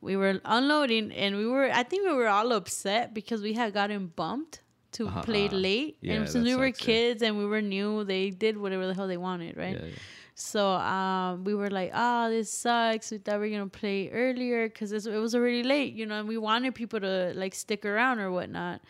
[0.05, 1.69] we were unloading, and we were.
[1.73, 4.61] I think we were all upset because we had gotten bumped
[4.93, 8.31] to Uh-huh, play late, Yeah, and since we were kids and we were new, they
[8.31, 9.77] did whatever the hell they wanted, right?
[9.81, 9.99] yeah, yeah.
[10.37, 13.11] So um, we were like, "Oh, this sucks.
[13.13, 16.29] We thought we were gonna play earlier because it was already late, you know, and
[16.29, 18.81] we wanted people to like stick around or whatnot."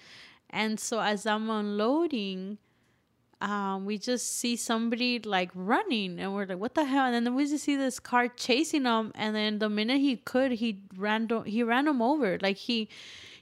[0.50, 2.58] And so as I'm unloading,
[3.50, 7.34] um, we just see somebody like running, and we're like, "What the hell?" And then
[7.34, 11.28] we just see this car chasing him, and then the minute he could, he ran
[11.44, 12.38] he ran him over.
[12.40, 12.88] Like he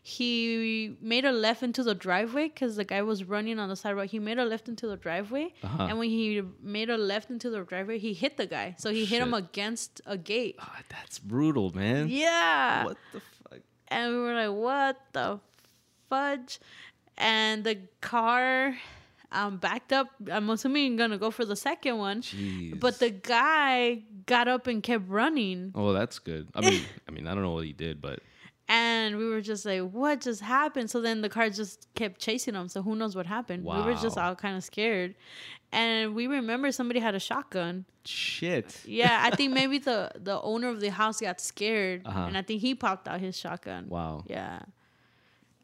[0.04, 4.08] he made a left into the driveway because the guy was running on the sidewalk.
[4.08, 5.86] He made a left into the driveway, Uh-huh.
[5.88, 8.74] and when he made a left into the driveway, he hit the guy.
[8.78, 10.56] So he hit him against a gate.
[10.58, 12.84] Ah, that's brutal man Yeah.
[12.86, 15.38] what the fuck And we were like, what the
[16.08, 16.58] fudge?
[17.16, 18.76] And the car
[19.32, 20.08] um, backed up.
[20.30, 22.22] I'm assuming gonna go for the second one.
[22.22, 22.78] Jeez.
[22.78, 25.72] But the guy got up and kept running.
[25.74, 28.20] oh that's good i mean i mean i don't know what he did but
[28.68, 30.88] And we were just like, what just happened?
[30.88, 32.68] So then the car just kept chasing him.
[32.68, 33.64] So who knows what happened?
[33.64, 35.14] We were just all kind of scared.
[35.72, 37.84] And we remember somebody had a shotgun.
[38.06, 42.26] shit Yeah, I think maybe the the owner of the house got scared, Uh-huh.
[42.28, 43.88] and I think he popped out his shotgun.
[43.88, 44.60] wow Yeah,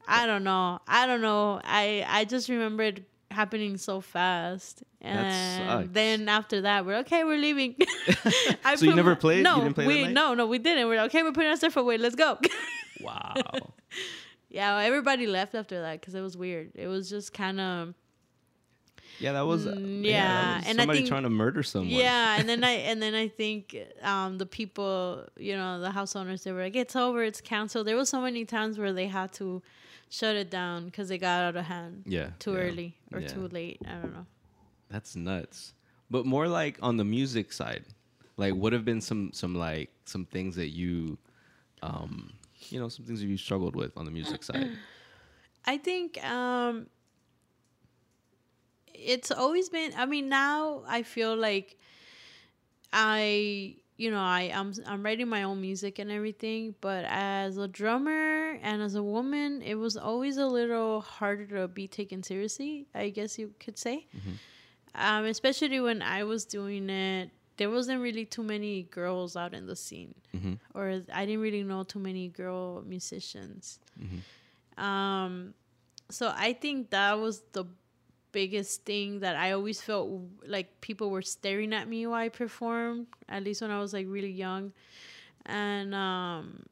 [0.07, 0.81] I don't know.
[0.87, 1.61] I don't know.
[1.65, 7.25] I I just remember it happening so fast, and then after that, we're okay.
[7.25, 7.77] We're leaving.
[8.77, 9.39] So you never played?
[9.39, 10.87] You No, didn't play we no no we didn't.
[10.89, 11.23] We're okay.
[11.23, 11.97] We're putting our stuff away.
[11.99, 12.39] Let's go.
[13.01, 13.35] wow
[14.51, 16.73] yeah, everybody left after that because it was weird.
[16.75, 17.95] It was just kind of
[19.21, 21.63] yeah that was Mm, yeah, yeah, that was and I somebody think- trying to murder
[21.63, 25.91] someone Yeah, and then I and then I think um, the people, you know, the
[25.91, 28.93] house owners, they were like, "It's over, it's canceled." There was so many times where
[28.93, 29.63] they had to
[30.11, 32.59] shut it down because it got out of hand yeah too yeah.
[32.61, 33.29] early or Yeah.
[33.29, 33.79] too late.
[33.87, 34.27] I don't know.
[34.89, 35.75] That's nuts.
[36.11, 37.85] But more like on the music side,
[38.37, 41.19] like what have been some some like some things that you,
[41.83, 42.33] um,
[42.71, 44.79] you know, some things that you struggled with on the music side.
[45.67, 46.87] I think um,
[48.95, 49.93] it's always been.
[49.97, 51.77] I mean, now I feel like
[52.93, 56.75] I, you know, I I'm I'm writing my own music and everything.
[56.81, 61.69] But as a drummer and as a woman, it was always a little harder to
[61.69, 62.87] be taken seriously.
[62.95, 64.07] I guess you could say,
[64.95, 69.67] um, especially when I was doing it there wasn't really too many girls out in
[69.67, 70.55] the scene, Mm-hmm.
[70.79, 73.81] or I didn't really know too many girl musicians.
[74.01, 74.81] Mm-hmm.
[74.85, 75.55] Um,
[76.09, 77.65] so I think that was the
[78.31, 80.09] biggest thing that I always felt
[80.47, 83.09] like people were staring at me while I performed.
[83.29, 84.73] At least when I was like really young,
[85.45, 86.63] and um,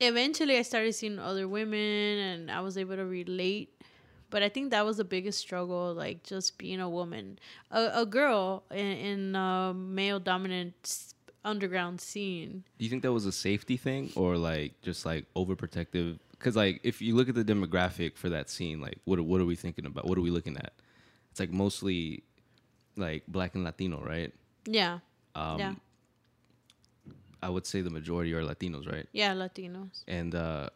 [0.00, 3.72] eventually I started seeing other women, and I was able to relate.
[4.28, 7.38] But I think that was the biggest struggle, like just being a woman,
[7.70, 12.64] a, a girl in, in a male dominant underground scene.
[12.76, 16.18] Do you think that was a safety thing or like just like overprotective?
[16.32, 19.44] Because like if you look at the demographic for that scene, like what what are
[19.46, 20.06] we thinking about?
[20.06, 20.72] What are we looking at?
[21.30, 22.24] It's like mostly
[22.96, 24.34] like black and Latino, right?
[24.66, 24.98] Yeah,
[25.36, 25.74] Um, yeah,
[27.46, 29.06] I would say the majority are Latinos, right?
[29.22, 29.96] yeah, Latinos.
[30.18, 30.68] And uh,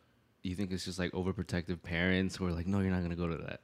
[0.43, 3.29] you think it's just like overprotective parents who are like, no, you're not gonna go
[3.37, 3.61] to that,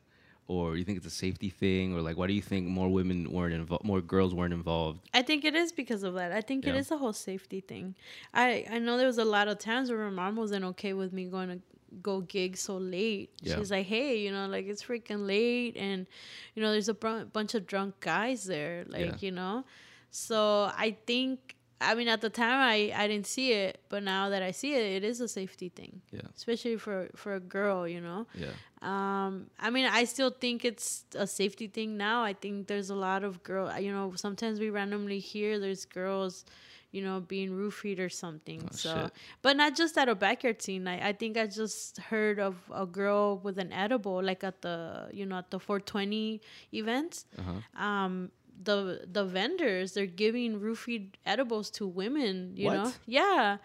[0.48, 3.18] or you think it's a safety thing, or like, why do you think more women
[3.36, 4.98] weren't involved, more girls weren't involved?
[5.20, 6.30] I think it is because of that.
[6.32, 6.80] I think it Yeah.
[6.82, 7.94] is a whole safety thing.
[8.34, 11.12] I I know there was a lot of times where my mom wasn't okay with
[11.18, 11.60] me going to
[12.02, 13.30] go gig so late.
[13.40, 13.56] Yeah.
[13.56, 16.06] She's like, "Hey, you know, like it's freaking late, and
[16.54, 19.16] you know, there's a br- bunch of drunk guys there, like Yeah.
[19.26, 19.64] you know."
[20.10, 21.55] So I think.
[21.80, 24.74] I mean, at the time, I, I didn't see it, but now that I see
[24.74, 28.26] it, it is a safety thing, Yeah, especially for for a girl, you know.
[28.34, 32.22] yeah, Um, I mean, I still think it's a safety thing now.
[32.22, 33.68] I think there's a lot of girl.
[33.78, 36.44] You know, sometimes we randomly hear there's girls,
[36.92, 38.62] you know, being roofied or something.
[38.64, 39.12] Oh, so, shit.
[39.42, 40.86] but not just at a backyard scene.
[40.88, 45.08] I, I think I just heard of a girl with an edible, like at the
[45.12, 46.40] you know at the 420
[46.72, 47.26] events.
[47.38, 47.84] uh huh.
[47.84, 48.30] Um,
[48.62, 52.52] the the vendors they're giving roofied edibles to women.
[52.56, 53.58] You know, yeah.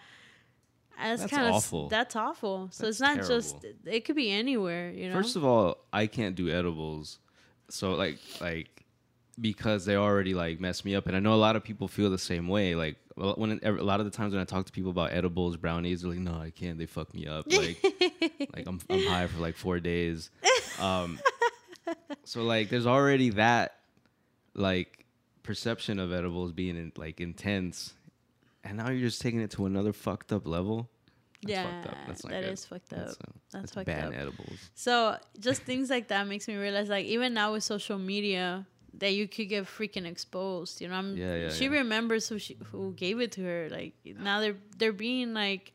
[1.02, 1.88] That's, That's kind of awful.
[1.88, 2.70] that's awful.
[2.72, 4.92] So That's it's not just it could be anywhere.
[4.92, 5.16] You know.
[5.16, 7.18] First of all, I can't do edibles,
[7.70, 8.86] so like like
[9.40, 12.12] because they already like mess me up, and I know a lot of people feel
[12.12, 12.76] the same way.
[12.76, 15.58] Like well, when a lot of the times when I talk to people about edibles,
[15.58, 16.78] brownies, they're like, "No, I can't.
[16.78, 17.84] They fuck me up." Like
[18.56, 20.30] like I'm I'm high for like four days.
[20.80, 21.20] Um,
[22.26, 23.76] so like there's already that
[24.54, 25.06] like
[25.44, 27.94] perception of edibles being in, like intense,
[28.64, 30.90] and now you're just taking it to another fucked up level.
[31.44, 31.98] That's yeah, fucked up.
[32.08, 32.54] That's not that good.
[32.54, 33.00] is fucked up.
[33.00, 34.14] That's, uh, That's that's fucked ban up.
[34.14, 34.70] edibles.
[34.76, 38.68] So just things like that makes me realize, like even now with social media,
[39.00, 40.82] that you could get freaking exposed.
[40.82, 41.72] You know, I'm, Yeah, yeah, she yeah.
[41.72, 43.70] remembers who she who gave it to her.
[43.72, 45.74] Like now they're they're being like,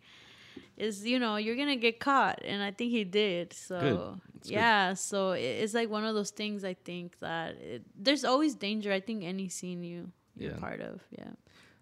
[0.77, 3.53] is you know you're gonna get caught, and I think he did.
[3.53, 4.55] So That's good.
[4.55, 6.65] yeah, so it's like one of those things.
[6.65, 8.93] I think that it, there's always danger.
[8.93, 10.59] I think any scene you you're Yeah.
[10.59, 11.31] part of, yeah.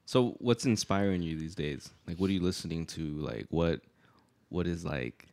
[0.07, 1.90] So what's inspiring you these days?
[2.07, 3.02] Like what are you listening to?
[3.16, 3.80] Like what
[4.48, 5.26] what is like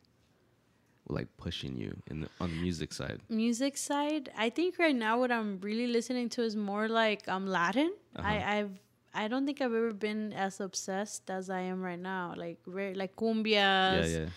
[1.08, 3.20] like pushing you in the, on the music side?
[3.28, 7.46] music side, I think right now what I'm really listening to is more like um
[7.46, 7.92] Latin.
[8.16, 8.26] Uh-huh.
[8.28, 8.78] I I've
[9.14, 12.34] I don't think I've ever been as obsessed as I am right now.
[12.36, 14.10] Like very like cumbias.
[14.12, 14.28] yeah, yeah.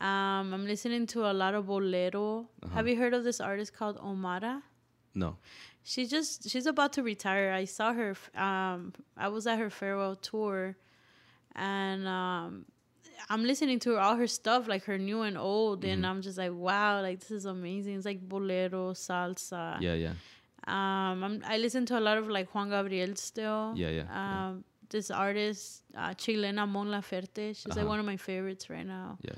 [0.00, 2.48] Um, I'm listening to a lot of bolero.
[2.62, 2.74] Uh-huh.
[2.74, 4.62] Have you heard of this artist called Omara?
[5.14, 5.36] No.
[5.82, 7.52] She just she's about to retire.
[7.52, 8.14] I saw her.
[8.36, 10.76] Um, I was at her farewell tour,
[11.56, 12.66] and um,
[13.30, 16.10] I'm listening to her, all her stuff, like her new and old, and Mm-hmm.
[16.10, 17.96] I'm just like, wow, like this is amazing.
[17.96, 19.80] It's like bolero, salsa.
[19.80, 20.12] Yeah, yeah.
[20.68, 23.72] Um, I'm, I listen to a lot of like Juan Gabriel still.
[23.76, 24.48] Yeah, yeah, yeah.
[24.48, 27.46] Um, this artist, uh, Chilena Mon Laferte.
[27.56, 27.86] She's like Uh-huh.
[27.94, 29.18] one of my favorites right now.
[29.22, 29.36] Yeah.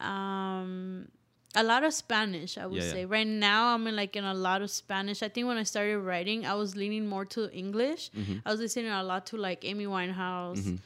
[0.00, 1.08] Um,
[1.56, 2.92] a lot of Spanish, I would Yeah, yeah.
[2.92, 3.04] say.
[3.04, 5.22] Right now, I'm in like in a lot of Spanish.
[5.22, 8.10] I think when I started writing, I was leaning more to English.
[8.10, 8.38] Mm-hmm.
[8.44, 10.78] I was listening a lot to like Amy Winehouse,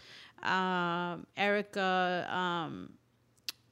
[0.42, 2.92] um, Erykah, um,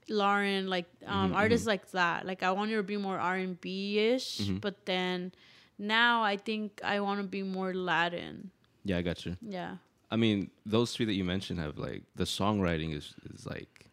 [0.09, 2.25] Lauryn, like um, Mm-hmm, artists like that.
[2.27, 4.57] Like I wanted to be more R and B ish, Mm-hmm.
[4.59, 5.33] but then
[5.79, 8.51] now I think I want to be more Latin.
[8.85, 9.37] Yeah, I got you.
[9.43, 9.77] Yeah.
[10.11, 13.91] I mean, those three that you mentioned have like the songwriting is is like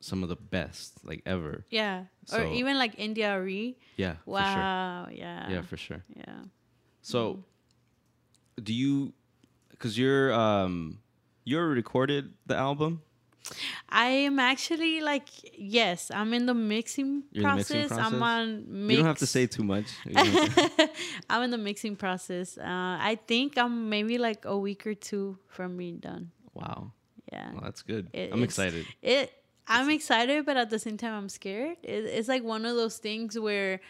[0.00, 1.64] some of the best like ever.
[1.70, 2.04] Yeah.
[2.32, 3.76] or even like India Arie.
[3.96, 5.06] Yeah, Wow.
[5.06, 5.50] for Yeah.
[5.50, 6.04] Yeah, for sure.
[6.14, 6.44] Yeah.
[7.02, 7.44] So,
[8.62, 9.12] do you?
[9.70, 10.98] Because you're um,
[11.44, 13.02] you're recorded the album.
[13.88, 17.90] I am actually like yes, I'm in the mixing, in the process.
[17.92, 18.20] I'm process?
[18.20, 18.90] on mix.
[18.90, 19.86] You don't have to say too much.
[20.04, 20.90] You don't have to-
[21.30, 22.58] I'm in the mixing process.
[22.58, 26.30] Uh, I think I'm maybe like a week or two from being done.
[26.54, 26.92] wow,
[27.32, 27.52] Yeah.
[27.52, 28.08] well, that's good.
[28.12, 28.86] It- I'm excited.
[29.02, 29.32] It.
[29.68, 31.76] I'm excited, but at the same time, I'm scared.
[31.82, 33.80] It, it's like one of those things where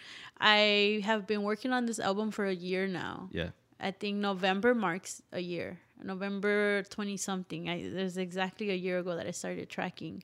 [0.40, 3.28] I have been working on this album for a year now.
[3.30, 5.78] Yeah, I think November marks a year.
[6.02, 7.68] November 20 something.
[7.68, 10.22] I there's exactly a year ago that I started tracking.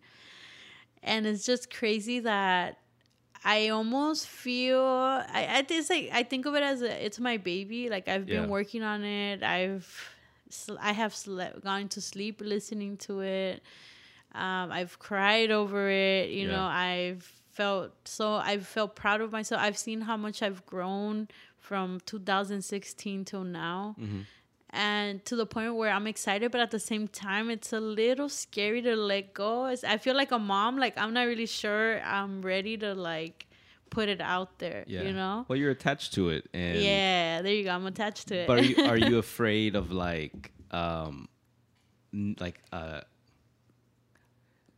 [1.02, 2.78] And it's just crazy that
[3.44, 7.36] I almost feel I, I it's like I think of it as a, it's my
[7.38, 7.88] baby.
[7.88, 8.48] Like I've been Yeah.
[8.48, 9.42] working on it.
[9.42, 9.88] I've
[10.78, 13.62] I have slept, gone to sleep listening to it.
[14.34, 16.30] Um, I've cried over it.
[16.30, 16.52] You Yeah.
[16.52, 18.34] know, I've felt so.
[18.34, 19.60] I've felt proud of myself.
[19.60, 23.96] I've seen how much I've grown from 2016 till now.
[24.72, 28.30] And to the point where I'm excited, but at the same time, it's a little
[28.30, 29.66] scary to let go.
[29.66, 30.78] It's, I feel like a mom.
[30.78, 33.46] Like I'm not really sure I'm ready to like
[33.90, 34.84] put it out there.
[34.86, 35.02] Yeah.
[35.02, 35.44] You know?
[35.46, 37.42] Well, you're attached to it, and yeah.
[37.42, 37.70] There you go.
[37.70, 38.46] I'm attached to it.
[38.46, 41.28] But are you are you afraid of like um
[42.12, 43.02] like uh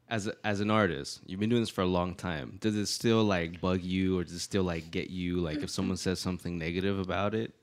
[0.08, 2.58] as a, as an artist, you've been doing this for a long time.
[2.60, 5.38] Does it still like bug you, or does it still like get you?
[5.38, 7.54] Like if someone says something negative about it,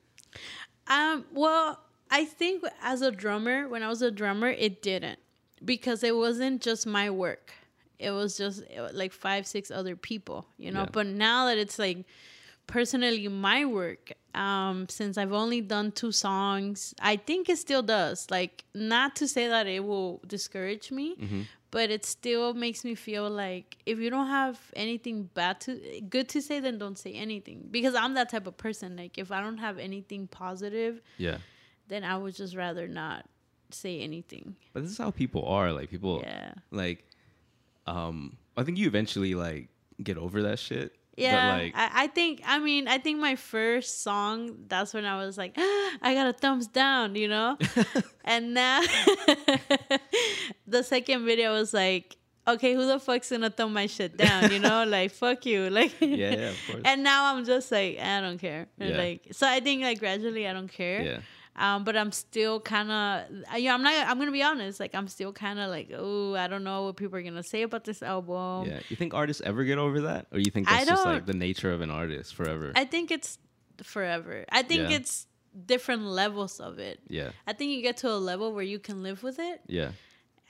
[0.87, 1.79] Um, well,
[2.11, 5.19] I think as a drummer, when I was a drummer, it didn't
[5.63, 7.53] because it wasn't just my work.
[7.99, 10.81] It was just uh, like five, six other people, you know.
[10.81, 10.89] Yeah.
[10.91, 12.05] But now that it's like
[12.67, 18.27] personally my work, um, since I've only done two songs, I think it still does.
[18.29, 21.15] Like, not to say that it will discourage me,
[21.69, 26.27] but it still makes me feel like if you don't have anything bad to good
[26.29, 27.67] to say, then don't say anything.
[27.69, 28.97] Because I'm that type of person.
[28.97, 31.37] Like, if I don't have anything positive yeah.
[31.91, 33.25] Then I would just rather not
[33.71, 34.55] say anything.
[34.73, 35.71] But this is how people are.
[35.71, 36.53] Like people, Yeah.
[36.71, 37.05] like,
[37.87, 39.69] um, I think you eventually like
[40.01, 40.93] get over that shit.
[41.17, 42.41] Yeah, like, I, I think.
[42.45, 44.55] I mean, I think my first song.
[44.69, 47.57] That's when I was like, I got a thumbs down, you know.
[48.23, 48.81] and now,
[50.67, 52.15] the second video was like,
[52.47, 54.51] okay, who the fuck's gonna thumb my shit down?
[54.51, 55.93] You know, like fuck you, like.
[55.99, 56.81] yeah, yeah, of course.
[56.85, 58.67] And now I'm just like, I don't care.
[58.77, 58.97] Yeah.
[58.97, 61.01] Like, so I think like gradually I don't care.
[61.01, 61.19] yeah.
[61.55, 64.79] Um, but I'm still kind of, yeah, I'm not, I'm gonna be honest.
[64.79, 67.63] Like, I'm still kind of like, oh, I don't know what people are gonna say
[67.63, 68.69] about this album.
[68.69, 68.79] Yeah.
[68.87, 70.27] You think artists ever get over that?
[70.31, 72.71] Or you think I that's just like the nature of an artist forever?
[72.75, 73.37] I think it's
[73.83, 74.45] forever.
[74.49, 74.95] I think Yeah.
[74.97, 75.27] it's
[75.65, 76.99] different levels of it.
[77.09, 77.31] yeah.
[77.45, 79.91] I think you get to a level where you can live with it, Yeah.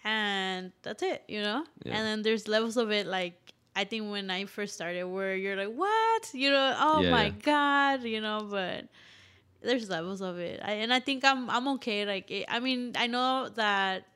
[0.03, 1.65] and that's it, you know.
[1.83, 1.95] Yeah.
[1.95, 5.55] And then there's levels of it, like I think when I first started, where you're
[5.55, 7.31] like, what, you know, oh Yeah, my yeah.
[7.41, 8.85] god, you know, but.
[9.61, 12.05] There's levels of it, I, and I think I'm I'm okay.
[12.05, 14.07] Like, it, I mean, I know that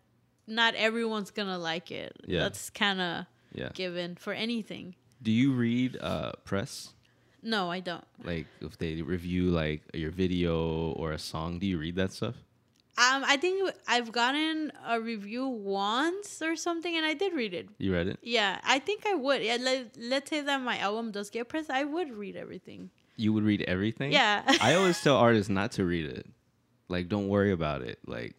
[0.47, 2.13] not everyone's gonna like it.
[2.27, 2.39] Yeah.
[2.41, 3.69] That's kind of Yeah.
[3.73, 4.95] given for anything.
[5.21, 6.93] Do you read uh, press?
[7.41, 8.03] No, I don't.
[8.23, 12.35] Like if they review like your video or a song, do you read that stuff?
[12.97, 17.67] Um, I think I've gotten a review once or something, and I did read it.
[17.77, 18.19] You read it?
[18.23, 19.43] Yeah, I think I would.
[19.43, 22.89] Yeah, let, let's say that my album does get pressed, I would read everything.
[23.15, 24.11] You would read everything?
[24.11, 24.41] Yeah.
[24.61, 26.25] I always tell artists not to read it.
[26.89, 27.99] Like don't worry about it.
[28.05, 28.35] Like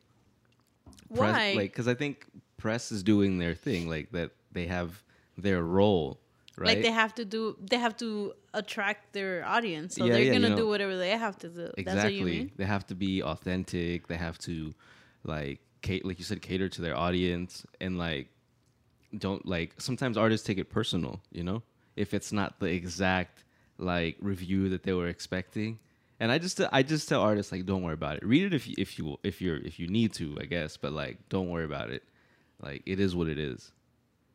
[1.14, 1.52] press, Why?
[1.56, 5.02] like cuz I think press is doing their thing like that they have
[5.36, 6.20] their role,
[6.56, 6.68] right?
[6.68, 10.32] Like they have to do, they have to attract their audience, so Yeah, they're yeah,
[10.32, 10.56] gonna know.
[10.56, 11.56] do whatever they have to do.
[11.56, 12.14] That's what exactly.
[12.18, 12.50] you mean?
[12.56, 14.06] They have to be authentic.
[14.08, 14.74] They have to
[15.24, 18.28] like ca- like you said cater to their audience and like
[19.16, 21.62] don't like sometimes artists take it personal, you know?
[21.96, 23.44] If it's not the exact
[23.78, 25.78] like review that they were expecting.
[26.18, 28.24] And I just I just tell artists like don't worry about it.
[28.24, 30.92] Read it if you if you if you're if you need to, I guess, but
[30.92, 32.02] like don't worry about it.
[32.62, 33.72] Like it is what it is.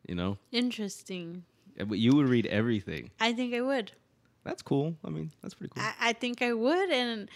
[0.08, 0.38] You know?
[0.52, 1.44] Interesting.
[1.76, 3.10] But you would read everything.
[3.18, 3.92] I think I would.
[4.44, 4.94] That's cool.
[5.04, 5.82] I mean, that's pretty cool.
[5.82, 7.28] I, I think I would, and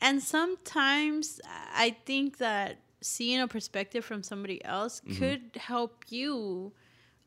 [0.00, 1.40] and sometimes
[1.74, 5.18] I think that seeing a perspective from somebody else Mm-hmm.
[5.18, 6.72] could help you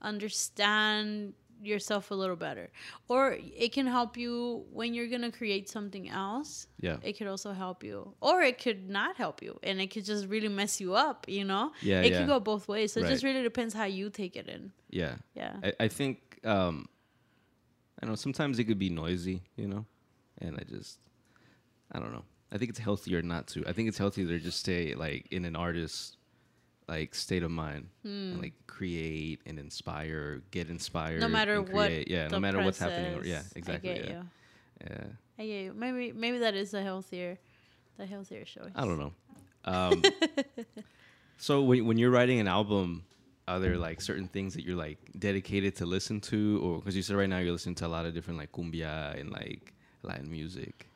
[0.01, 1.33] understand
[1.67, 2.69] yourself a little better,
[3.08, 6.67] or it can help you when you're gonna create something else.
[6.80, 6.97] yeah.
[7.04, 10.28] It could also help you, or it could not help you, and it could just
[10.28, 11.25] really mess you up.
[11.28, 12.19] You know, Yeah, it yeah.
[12.19, 12.93] could go both ways.
[12.93, 14.71] So it just really depends how you take it in.
[14.89, 15.15] Yeah.
[15.36, 15.58] Yeah.
[15.63, 16.88] I, I think um
[18.01, 19.86] I know, sometimes it could be noisy, you know?
[20.39, 20.99] And I just
[21.91, 22.25] I don't know.
[22.51, 23.63] I think it's healthier not to.
[23.67, 26.17] I think it's healthier to just stay like in an artist
[26.88, 28.08] like state of mind Hmm.
[28.34, 31.19] and like create and inspire, get inspired.
[31.21, 32.08] No matter what.
[32.08, 33.13] Yeah, no matter what's happening.
[33.13, 33.89] process, Yeah, exactly.
[33.91, 34.12] I get yeah.
[34.12, 34.24] you.
[34.89, 35.08] Yeah.
[35.39, 35.74] I get you.
[35.74, 37.38] Maybe maybe that is a healthier,
[37.98, 38.71] the healthier choice.
[38.76, 39.13] I don't know.
[39.66, 40.03] Um,
[41.38, 43.03] so when when you're writing an album,
[43.47, 47.01] are there like certain things that you're like dedicated to listen to, or because you
[47.01, 50.30] said right now you're listening to a lot of different like cumbia and like Latin
[50.30, 50.88] music,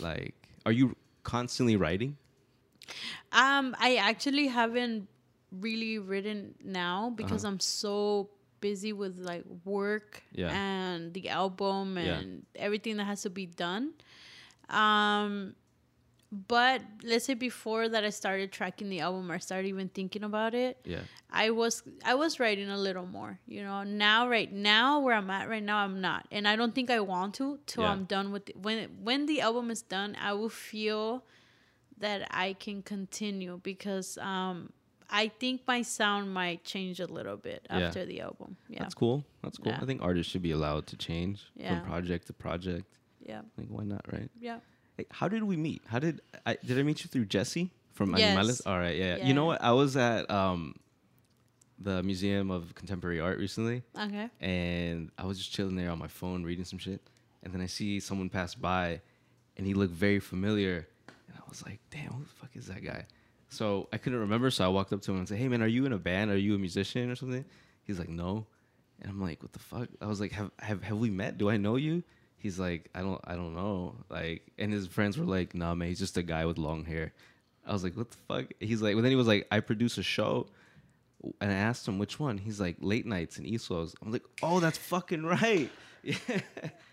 [0.00, 0.34] like
[0.66, 2.16] are you constantly writing?
[3.32, 5.08] Um, I actually haven't
[5.52, 7.52] really written now because Uh-huh.
[7.54, 8.30] I'm so
[8.60, 10.50] busy with like work Yeah.
[10.52, 12.18] and the album Yeah.
[12.18, 13.94] and everything that has to be done.
[14.68, 15.54] Um,
[16.30, 20.22] but let's say before that I started tracking the album or I started even thinking
[20.24, 23.82] about it, Yeah, I was I was writing a little more, you know.
[23.82, 27.00] Now, right now, where I'm at right now, I'm not, and I don't think I
[27.00, 27.92] want to till Yeah.
[27.92, 30.16] I'm done with the, when when the album is done.
[30.20, 31.24] I will feel
[31.96, 34.70] that I can continue because um,
[35.10, 37.78] I think my sound might change a little bit Yeah.
[37.78, 38.56] after the album.
[38.68, 39.24] Yeah, That's cool.
[39.42, 39.72] That's cool.
[39.72, 39.78] Yeah.
[39.80, 42.86] I think artists should be allowed to change from project to project.
[43.24, 44.30] yeah, Like, why not, right?
[44.40, 44.60] yeah.
[44.96, 45.82] Hey, how did we meet?
[45.86, 48.36] How did I did I meet you through Jesse from Yes.
[48.36, 48.60] Animales?
[48.66, 49.16] All right, yeah.
[49.18, 49.26] Yeah.
[49.26, 49.62] You know what?
[49.62, 50.74] I was at um
[51.78, 54.28] the Museum of Contemporary Art recently, Okay.
[54.40, 57.00] and I was just chilling there on my phone reading some shit,
[57.44, 59.00] and then I see someone pass by,
[59.56, 60.88] and he looked very familiar,
[61.28, 63.06] and I was like, "Damn, who the fuck is that guy?"
[63.50, 65.66] So I couldn't remember, so I walked up to him and said, "Hey, man, are
[65.66, 66.30] you in a band?
[66.30, 67.44] Are you a musician or something?"
[67.84, 68.46] He's like, "No,"
[69.00, 71.38] and I'm like, "What the fuck?" I was like, "Have have have we met?
[71.38, 72.02] Do I know you?"
[72.36, 75.88] He's like, "I don't I don't know." Like, and his friends were like, "Nah, man,
[75.88, 77.12] he's just a guy with long hair."
[77.66, 79.98] I was like, "What the fuck?" He's like, well, then he was like, "I produce
[79.98, 80.48] a show."
[81.40, 82.38] And I asked him which one.
[82.38, 83.94] He's like late nights in East Los.
[84.00, 85.70] I'm like, oh, that's fucking right.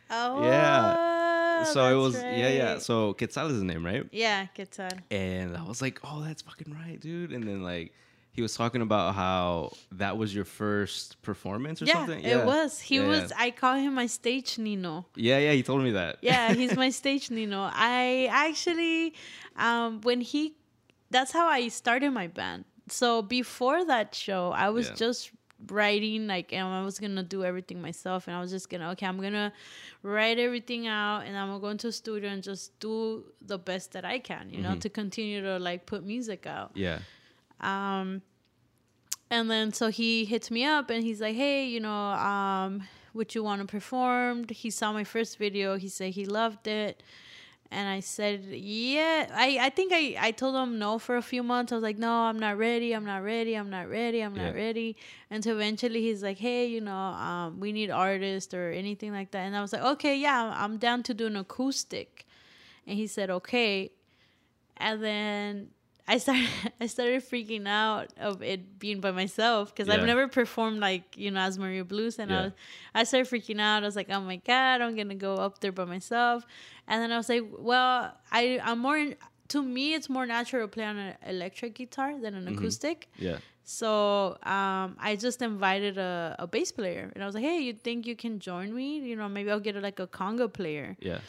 [0.08, 0.95] Oh, yeah.
[0.97, 1.14] Oh,
[1.64, 2.78] so it was yeah yeah.
[2.80, 4.03] So Quetzal is his name, right?
[4.12, 4.89] yeah, guitar.
[5.12, 7.32] And I was like, oh, that's fucking right, dude.
[7.32, 7.93] And then like
[8.32, 12.24] he was talking about how that was your first performance or Yeah, something.
[12.26, 12.82] it was.
[12.82, 13.32] He Yeah, was.
[13.32, 13.38] yeah.
[13.39, 15.06] I call him my stage Nino.
[15.16, 15.53] Yeah, yeah.
[15.53, 16.18] He told me that.
[16.22, 17.70] yeah, he's my stage Nino.
[17.74, 19.14] I actually,
[19.56, 20.53] um, when he,
[21.12, 22.66] that's how I started my band.
[22.89, 24.95] So before that show, I was Yeah.
[24.95, 25.32] just
[25.70, 29.05] writing like, and I was gonna do everything myself, and I was just gonna okay,
[29.05, 29.51] I'm gonna
[30.03, 33.91] write everything out, and I'm gonna go into a studio and just do the best
[33.93, 34.82] that I can, you know, Mhm.
[34.82, 36.72] to continue to like put music out.
[36.76, 36.99] yeah.
[37.61, 38.22] Um,
[39.32, 43.34] and then so he hits me up and he's like, "Hey, you know, um, would
[43.34, 45.78] you want to perform?" He saw my first video.
[45.78, 47.01] He said he loved it,
[47.72, 51.43] and I said, "Yeah." I I think I I told him no for a few
[51.43, 51.72] months.
[51.72, 52.93] I was like, "No, I'm not ready.
[52.93, 53.55] I'm not ready.
[53.55, 54.22] I'm not ready.
[54.22, 54.61] I'm not Yeah.
[54.66, 54.95] ready."
[55.30, 59.41] Until eventually he's like, "Hey, you know, um, we need artists or anything like that."
[59.47, 62.26] And I was like, "Okay, yeah, I'm down to do an acoustic."
[62.88, 63.91] And he said, "Okay."
[64.78, 65.70] And then
[66.08, 66.47] I started
[66.82, 69.95] I started freaking out of it being by myself because Yeah.
[69.95, 72.39] I've never performed like you know as Maria Blues and Yeah.
[72.39, 72.53] I was
[72.93, 73.84] I started freaking out.
[73.84, 76.45] I was like, oh my god, I'm gonna go up there by myself.
[76.88, 79.16] And then I was like, well, I I'm more in,
[79.49, 82.58] to me it's more natural to play on an electric guitar than an Mhm.
[82.58, 83.10] acoustic.
[83.18, 83.38] Yeah.
[83.64, 87.74] So um, I just invited a, a bass player and I was like, hey, you
[87.74, 88.99] think you can join me?
[88.99, 90.95] You know, maybe I'll get a, like a conga player.
[90.99, 91.20] Yeah.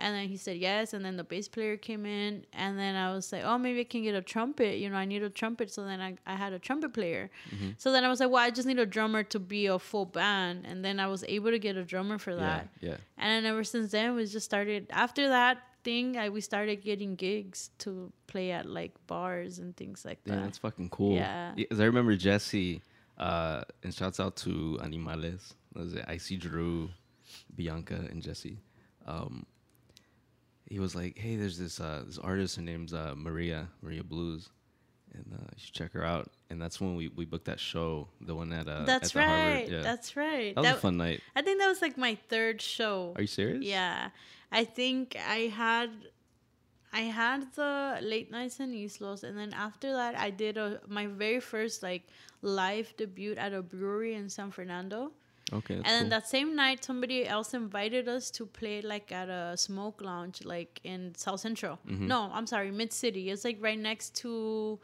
[0.00, 0.94] And then he said yes.
[0.94, 2.44] And then the bass player came in.
[2.52, 4.78] And then I was like, oh, maybe I can get a trumpet.
[4.78, 5.70] You know, I need a trumpet.
[5.70, 7.30] So then I, I had a trumpet player.
[7.54, 7.70] Mm-hmm.
[7.78, 10.06] So then I was like, well, I just need a drummer to be a full
[10.06, 10.64] band.
[10.66, 12.68] And then I was able to get a drummer for that.
[12.80, 12.96] Yeah.
[13.18, 14.86] And then ever since then, we just started.
[14.90, 20.04] After that thing, I, we started getting gigs to play at like bars and things
[20.04, 20.44] like Yeah, that.
[20.44, 21.14] that's fucking cool.
[21.14, 21.52] Yeah.
[21.54, 22.82] Because I remember Jesse,
[23.18, 25.54] uh, and shouts out to Animales.
[25.74, 26.88] Was it Icy Drew,
[27.54, 28.58] Bianca, and Jesse?
[29.06, 29.46] Um,
[30.70, 32.56] he was like, "Hey, there's this uh, this artist.
[32.56, 34.48] Her name's uh, Maria Maria Blues,
[35.12, 38.08] and uh, you should check her out." And that's when we, we booked that show,
[38.20, 39.68] the one at uh, That's at the right.
[39.68, 39.82] Yeah.
[39.82, 40.54] That's right.
[40.54, 41.20] that was That- a fun night.
[41.36, 43.12] I think that was like my third show.
[43.16, 43.62] Are you serious?
[43.64, 44.08] Yeah,
[44.50, 45.90] I think I had,
[46.92, 50.80] I had the late nights in East Los, and then after that, I did a
[50.88, 52.02] my very first like
[52.42, 55.12] live debut at a brewery in San Fernando.
[55.52, 55.74] Okay.
[55.74, 56.10] And then cool.
[56.10, 60.80] that same night, somebody else invited us to play like at a smoke lounge, like
[60.84, 61.78] in South Central.
[61.86, 62.06] Mhm.
[62.06, 63.30] No, I'm sorry, Mid City.
[63.30, 64.78] It's like right next to.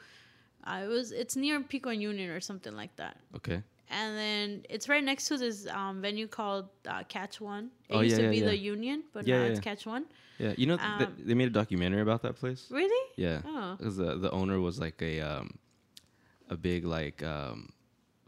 [0.64, 1.12] Uh, it was.
[1.12, 3.62] It's near Pico and Union or something like that okay.
[3.88, 7.70] and then it's right next to this um, venue called uh, Catch One.
[7.88, 8.56] It Oh, used yeah, to yeah, be the.
[8.58, 9.60] Union, but Yeah, now yeah, it's.
[9.60, 10.06] Catch One.
[10.38, 10.54] Yeah.
[10.58, 12.66] You know, th- Um, they made a documentary about that place.
[12.70, 13.04] Really?
[13.16, 13.40] Yeah.
[13.46, 15.54] Oh, because the the owner was like a um
[16.50, 17.70] a big like um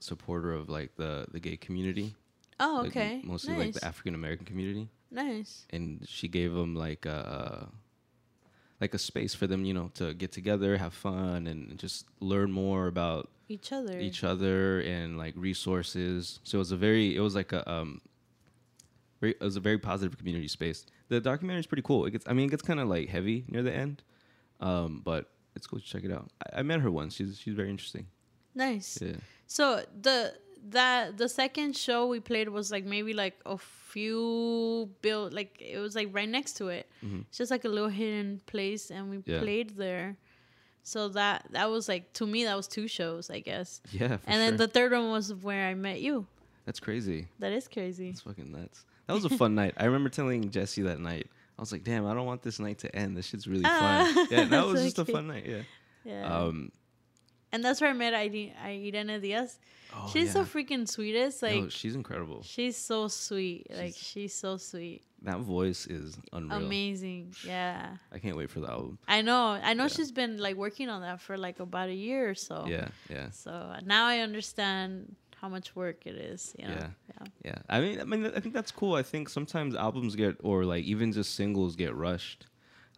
[0.01, 2.14] supporter of like the the gay community
[2.61, 3.20] oh, like, okay.
[3.24, 3.64] mostly nice.
[3.66, 5.66] like the african american community nice.
[5.70, 7.68] and she gave them like a
[8.80, 12.50] like a space for them you know to get together have fun and just learn
[12.52, 13.98] more about Each other.
[13.98, 18.00] each other and like resources so it was a very it was like a um
[19.20, 22.26] very, it was a very positive community space the documentary is pretty cool it gets
[22.28, 24.02] i mean it gets kind of like heavy near the end
[24.61, 27.54] um but it's cool to check it out i, I met her once she's she's
[27.54, 28.06] very interesting
[28.54, 28.98] Nice.
[29.00, 29.12] yeah
[29.46, 30.34] So the
[30.70, 35.78] that the second show we played was like maybe like a few built like it
[35.78, 36.88] was like right next to it.
[37.04, 37.22] Mhm.
[37.28, 39.40] It's just like a little hidden place, and we Yeah.
[39.40, 40.16] played there.
[40.82, 43.80] So that that was like to me that was two shows, I guess.
[43.92, 46.26] yeah and then the third one was where I met you.
[46.64, 48.09] that's crazy That is crazy.
[48.11, 48.84] That's fucking nuts.
[49.06, 49.74] That was a fun night.
[49.76, 51.28] I remember telling Jesse that night.
[51.59, 53.16] I was like, "Damn, I don't want this night to end.
[53.16, 55.44] This shit's really Ah, fun." Yeah, that was so just a fun night.
[55.46, 55.62] Yeah.
[56.04, 56.24] Yeah.
[56.36, 56.70] Um,
[57.53, 59.59] and that's where I met Irene, Irene Diaz.
[59.94, 60.42] Oh, she's yeah.
[60.42, 61.42] the freaking sweetest.
[61.42, 62.42] Like no, she's incredible.
[62.42, 63.66] she's so sweet.
[63.70, 65.03] like She's- she's so sweet.
[65.22, 66.59] That voice is unreal.
[66.64, 67.34] Amazing.
[67.44, 67.96] Yeah.
[68.12, 68.99] I can't wait for the album.
[69.09, 69.59] I know.
[69.61, 69.88] I know Yeah.
[69.88, 72.66] she's been like working on that for like about a year or so.
[72.68, 73.30] Yeah, yeah.
[73.30, 76.55] So now I understand how much work it is.
[76.59, 76.74] You know?
[76.74, 76.88] Yeah.
[77.14, 77.26] yeah.
[77.44, 78.94] Yeah, I mean, I mean, I think that's cool.
[78.94, 82.46] I think sometimes albums get, or like even just singles get rushed.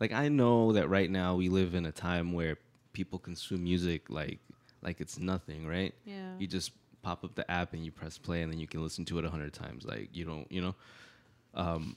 [0.01, 2.59] Like I know that right now we live in a time where
[2.93, 4.39] people consume music like
[4.83, 5.95] like it's nothing, right?
[6.05, 6.35] Yeah.
[6.39, 6.73] You just
[7.03, 9.25] pop up the app and you press play, and then you can listen to it
[9.25, 9.85] a hundred times.
[9.85, 10.75] Like you don't, you know.
[11.55, 11.97] Um,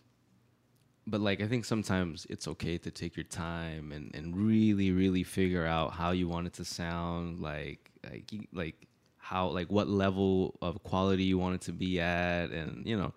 [1.06, 5.24] but like I think sometimes it's okay to take your time and and really really
[5.24, 7.40] figure out how you want it to sound.
[7.40, 8.88] Like like like
[9.18, 13.14] how like what level of quality you want it to be at, and you know.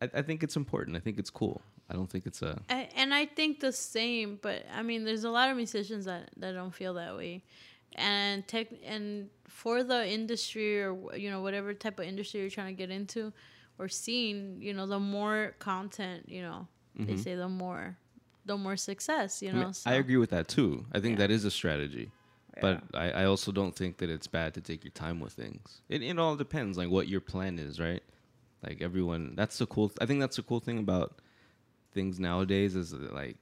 [0.00, 0.96] I, I think it's important.
[0.96, 1.62] I think it's cool.
[1.90, 5.24] I don't think it's a I, and I think the same, but I mean, there's
[5.24, 7.44] a lot of musicians that, that don't feel that way,
[7.94, 12.74] and tech and for the industry or you know whatever type of industry you're trying
[12.74, 13.32] to get into
[13.78, 17.16] or scene, you know, the more content, you know, they mm-hmm.
[17.16, 17.96] say the more,
[18.44, 19.64] the more success, you I, know.
[19.64, 19.90] mean, so.
[19.90, 20.86] I agree with that too.
[20.92, 21.26] I think Yeah.
[21.26, 22.10] that is a strategy.
[22.60, 25.80] But I, I also don't think that it's bad to take your time with things.
[25.88, 28.02] It, it all depends, like what your plan is, right?
[28.62, 29.90] Like everyone, that's the cool.
[30.00, 31.18] I think that's the cool thing about
[31.92, 33.36] things nowadays is that like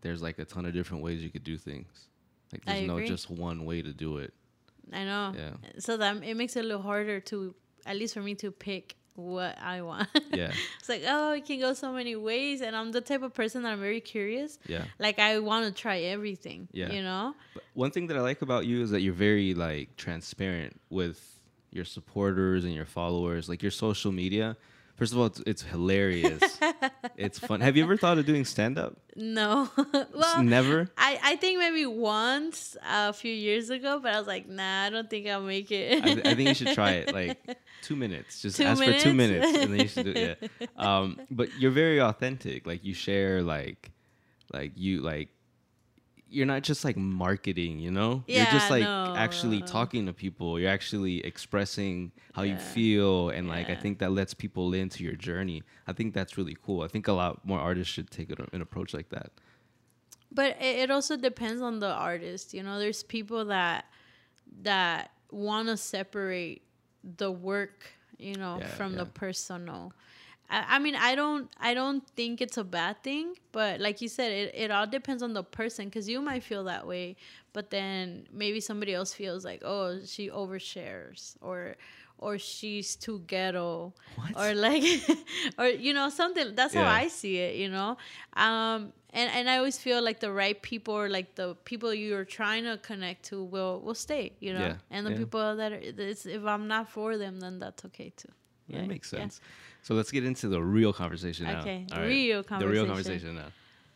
[0.00, 2.08] there's like a ton of different ways you could do things.
[2.52, 4.32] Like there's no just one way to do it.
[4.92, 5.32] I know.
[5.36, 5.50] Yeah.
[5.78, 7.54] So that it makes it a little harder to,
[7.86, 10.08] at least for me to pick what I want.
[10.32, 10.52] Yeah.
[10.78, 13.62] it's like oh, it can go so many ways, and I'm the type of person
[13.62, 14.58] that I'm very curious.
[14.66, 14.84] Yeah.
[14.98, 16.68] Like I want to try everything.
[16.72, 16.92] Yeah.
[16.92, 17.34] You know.
[17.54, 21.40] But one thing that I like about you is that you're very like transparent with
[21.70, 23.48] your supporters and your followers.
[23.48, 24.56] Like your social media.
[24.96, 26.58] First of all, it's, it's hilarious.
[27.16, 27.60] it's fun.
[27.60, 28.96] Have you ever thought of doing stand up?
[29.16, 29.68] No.
[30.14, 30.88] well, Never.
[30.96, 34.90] I, I think maybe once a few years ago, but I was like, nah, I
[34.90, 35.98] don't think I'll make it.
[36.04, 37.12] I, th- I think you should try it.
[37.12, 37.38] Like
[37.82, 38.40] two minutes.
[38.40, 39.46] Just Two ask for two minutes?
[39.46, 40.50] minutes, and then you should do it.
[40.60, 40.66] Yeah.
[40.76, 42.64] Um, but you're very authentic.
[42.64, 43.90] Like you share like,
[44.52, 45.28] like you like.
[46.34, 48.24] You're not just like marketing, you know.
[48.26, 50.58] Yeah, you're just like no, actually talking to people.
[50.58, 55.14] You're actually expressing how you feel, and like I think that lets people into your
[55.14, 55.62] journey.
[55.86, 56.82] I think that's really cool.
[56.82, 59.30] I think a lot more artists should take an approach like that.
[60.32, 62.54] but it, it also depends on the artist.
[62.54, 63.86] You know, there's people that
[64.62, 66.62] that want to separate
[67.02, 67.86] the work,
[68.18, 69.92] you know, Yeah, from the personal.
[70.50, 74.08] I, I mean, I don't, I don't think it's a bad thing, but like you
[74.08, 77.16] said, it, it all depends on the person because you might feel that way,
[77.52, 81.76] but then maybe somebody else feels like, oh, she overshares or,
[82.18, 84.36] or she's too ghetto, What?
[84.36, 84.82] or like,
[85.58, 86.54] or you know, something.
[86.54, 87.96] That's how I see it, you know.
[88.34, 92.24] Um, and and I always feel like the right people or like the people you're
[92.24, 94.60] trying to connect to will will stay, you know.
[94.60, 95.18] Yeah, And the yeah.
[95.18, 98.30] people that are, it's, if I'm not for them, then that's okay too.
[98.70, 99.20] That makes yeah.
[99.20, 99.40] sense.
[99.84, 101.60] So let's get into the real conversation now.
[101.60, 102.86] Okay, All real The real conversation.
[102.86, 103.52] conversation now.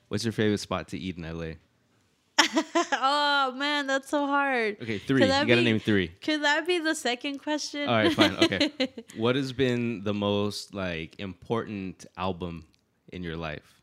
[0.09, 1.55] What's your favorite spot to eat in LA?
[2.93, 4.77] oh man, that's so hard.
[4.83, 5.23] Okay, three.
[5.23, 6.09] You gotta be- name three.
[6.09, 7.89] Could that be the second question?
[7.89, 8.37] All right, fine.
[8.37, 8.71] Okay.
[9.17, 12.67] what has been the most like important album
[13.11, 13.81] in your life?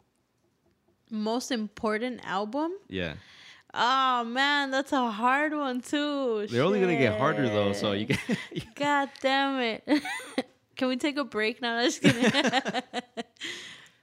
[1.10, 2.72] Most important album?
[2.88, 3.16] Yeah.
[3.74, 6.46] Oh man, that's a hard one too.
[6.52, 8.20] They're only gonna get harder though, so you Shit.
[8.20, 8.38] can
[8.76, 10.04] God damn it.
[10.76, 11.78] Can we take a break now?
[11.78, 12.26] I'm just kidding.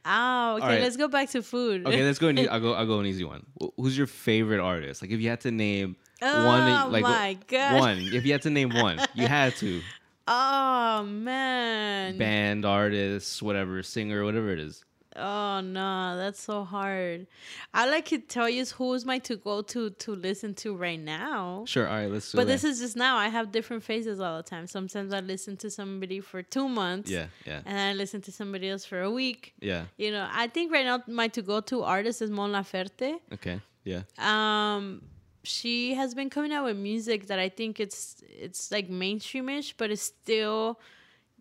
[0.04, 0.66] oh, okay.
[0.66, 0.80] right.
[0.80, 1.86] Let's go back to food.
[1.86, 3.44] Okay, let's go an I'll go I'll go an easy one.
[3.76, 5.02] Who's your favorite artist?
[5.02, 7.80] Like if you had to name Oh one like my God.
[7.80, 7.98] one.
[7.98, 9.82] If you had to name one, you had to.
[10.28, 12.16] Oh man.
[12.16, 14.84] Band, artist, whatever, singer, whatever it is.
[15.16, 17.26] Oh no, that's so hard.
[17.74, 20.98] All I could tell you is who's my to go to to listen to right
[21.00, 21.64] now.
[21.66, 22.52] Sure, all right, let's do But that.
[22.52, 23.16] this is just now.
[23.16, 24.66] I have different phases all the time.
[24.66, 27.10] Sometimes I listen to somebody for two months.
[27.10, 27.60] Yeah, yeah.
[27.66, 29.54] And I listen to somebody else for a week.
[29.60, 29.84] Yeah.
[29.98, 33.18] You know, I think right now my to go to artist is Mon Laferte.
[33.34, 33.60] Okay.
[33.84, 34.02] Yeah.
[34.18, 35.02] Um,
[35.44, 39.90] she has been coming out with music that I think it's it's like mainstreamish, but
[39.90, 40.78] it's still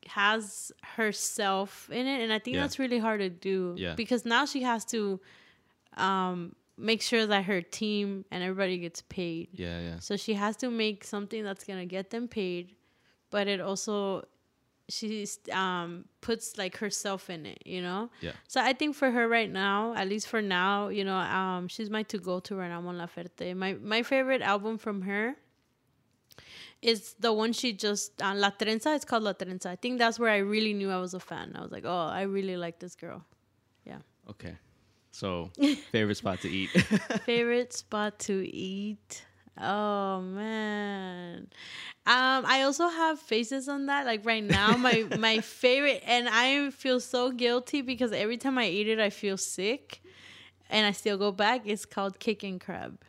[0.08, 2.62] has herself in it, and I think Yeah.
[2.62, 3.76] that's really hard to do.
[3.78, 3.96] Yeah.
[3.96, 5.20] Because now she has to
[5.98, 9.50] um make sure that her team and everybody gets paid.
[9.54, 10.00] Yeah, yeah.
[10.00, 12.76] So she has to make something that's gonna get them paid,
[13.30, 14.26] but it also
[14.90, 18.10] she's um puts like herself in it, you know.
[18.22, 18.32] Yeah.
[18.48, 21.90] So I think for her right now, at least for now, you know, um, she's
[21.90, 23.56] my to go to right now, Mon Laferte.
[23.56, 25.36] My my favorite album from her
[26.82, 28.96] is the one she just uh, La Trenza.
[28.96, 29.68] It's called La Trenza.
[29.68, 31.54] I think that's where I really knew I was a fan.
[31.56, 33.24] I was like, oh, I really like this girl.
[33.86, 34.00] Yeah.
[34.30, 34.56] Okay.
[35.12, 35.52] So,
[35.92, 36.70] favorite spot to eat?
[37.26, 39.26] favorite spot to eat.
[39.60, 41.48] Oh man.
[42.08, 44.06] Um, I also have faces on that.
[44.06, 48.68] Like right now, my my favorite, and I feel so guilty because every time I
[48.68, 50.02] eat it, I feel sick,
[50.70, 51.62] and I still go back.
[51.66, 53.00] It's called Kickin' Crab.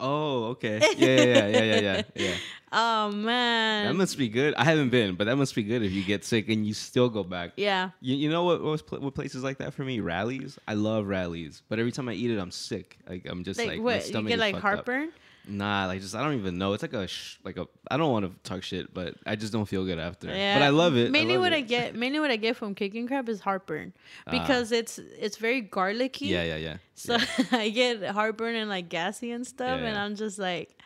[0.00, 0.80] Oh, okay.
[0.96, 2.34] Yeah, yeah, yeah, yeah, yeah, yeah.
[2.72, 3.86] Oh man.
[3.88, 4.54] That must be good.
[4.54, 7.08] I haven't been, but that must be good if you get sick and you still
[7.08, 7.50] go back.
[7.56, 7.90] yeah.
[8.00, 9.98] You, you know what, what was pl- what places like that for me?
[9.98, 10.56] Rally's.
[10.68, 12.96] I love Rally's, but every time I eat it, I'm sick.
[13.08, 14.08] Like I'm just Like, like, my what?
[14.08, 15.08] You get like heartburn.
[15.08, 15.14] up.
[15.48, 16.74] Nah, like just I don't even know.
[16.74, 17.66] It's like a sh- like a.
[17.90, 20.28] I don't want to talk shit, but I just don't feel good after.
[20.28, 20.58] Yeah.
[20.58, 21.10] But I love it.
[21.10, 21.56] Mainly love what it.
[21.56, 23.92] I get, mainly what I get from Kickin' Crab is heartburn
[24.26, 24.30] Ah.
[24.30, 26.26] because it's it's very garlicky.
[26.26, 26.76] Yeah, yeah, yeah.
[26.94, 27.16] So
[27.52, 29.98] I get heartburn and like gassy and stuff, Yeah, and.
[29.98, 30.78] I'm just like,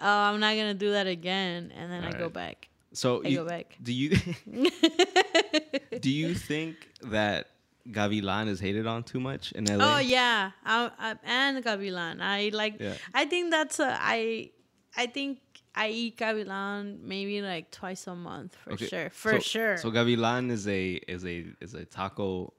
[0.00, 2.68] oh, I'm not gonna do that again, and then I go back.
[2.92, 3.76] So I you, go back.
[3.82, 4.16] do you
[6.00, 7.48] do you think that
[7.88, 9.96] Gavilan is hated on too much in LA?
[9.96, 12.20] Oh yeah, I, I, and gavilan.
[12.20, 12.78] I like.
[12.80, 12.94] Yeah.
[13.14, 13.96] I think that's a.
[14.00, 14.50] I
[14.96, 15.38] I think
[15.74, 19.10] I eat gavilan maybe like twice a month for Okay, sure.
[19.10, 19.76] For so- sure.
[19.78, 22.52] So Gavilan is a is a is a taco,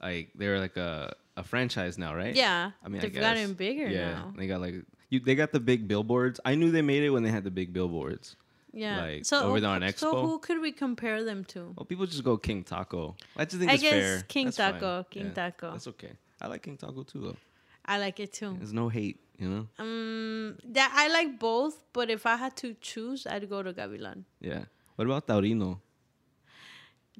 [0.00, 2.34] like they're like a a franchise now, right?
[2.34, 4.34] yeah, I mean, they've I gotten bigger yeah, now.
[4.36, 4.74] they got like
[5.08, 5.20] you.
[5.20, 6.38] They got the big billboards.
[6.44, 8.36] I knew they made it when they had the big billboards.
[8.72, 9.00] Yeah.
[9.02, 11.74] like, so over there on So who could we compare them to?
[11.76, 13.16] Well, people just go King Taco.
[13.36, 14.22] I just think I it's guess fair.
[14.28, 14.72] King That's fine.
[14.74, 15.72] Taco, King Taco.
[15.72, 16.12] That's okay.
[16.40, 17.36] I like King Taco too, though.
[17.84, 18.54] I like it too.
[18.58, 19.66] There's no hate, you know.
[19.78, 24.24] Um, that I like both, but if I had to choose, I'd go to Gavilan.
[24.40, 24.64] Yeah.
[24.96, 25.80] What about Taurino?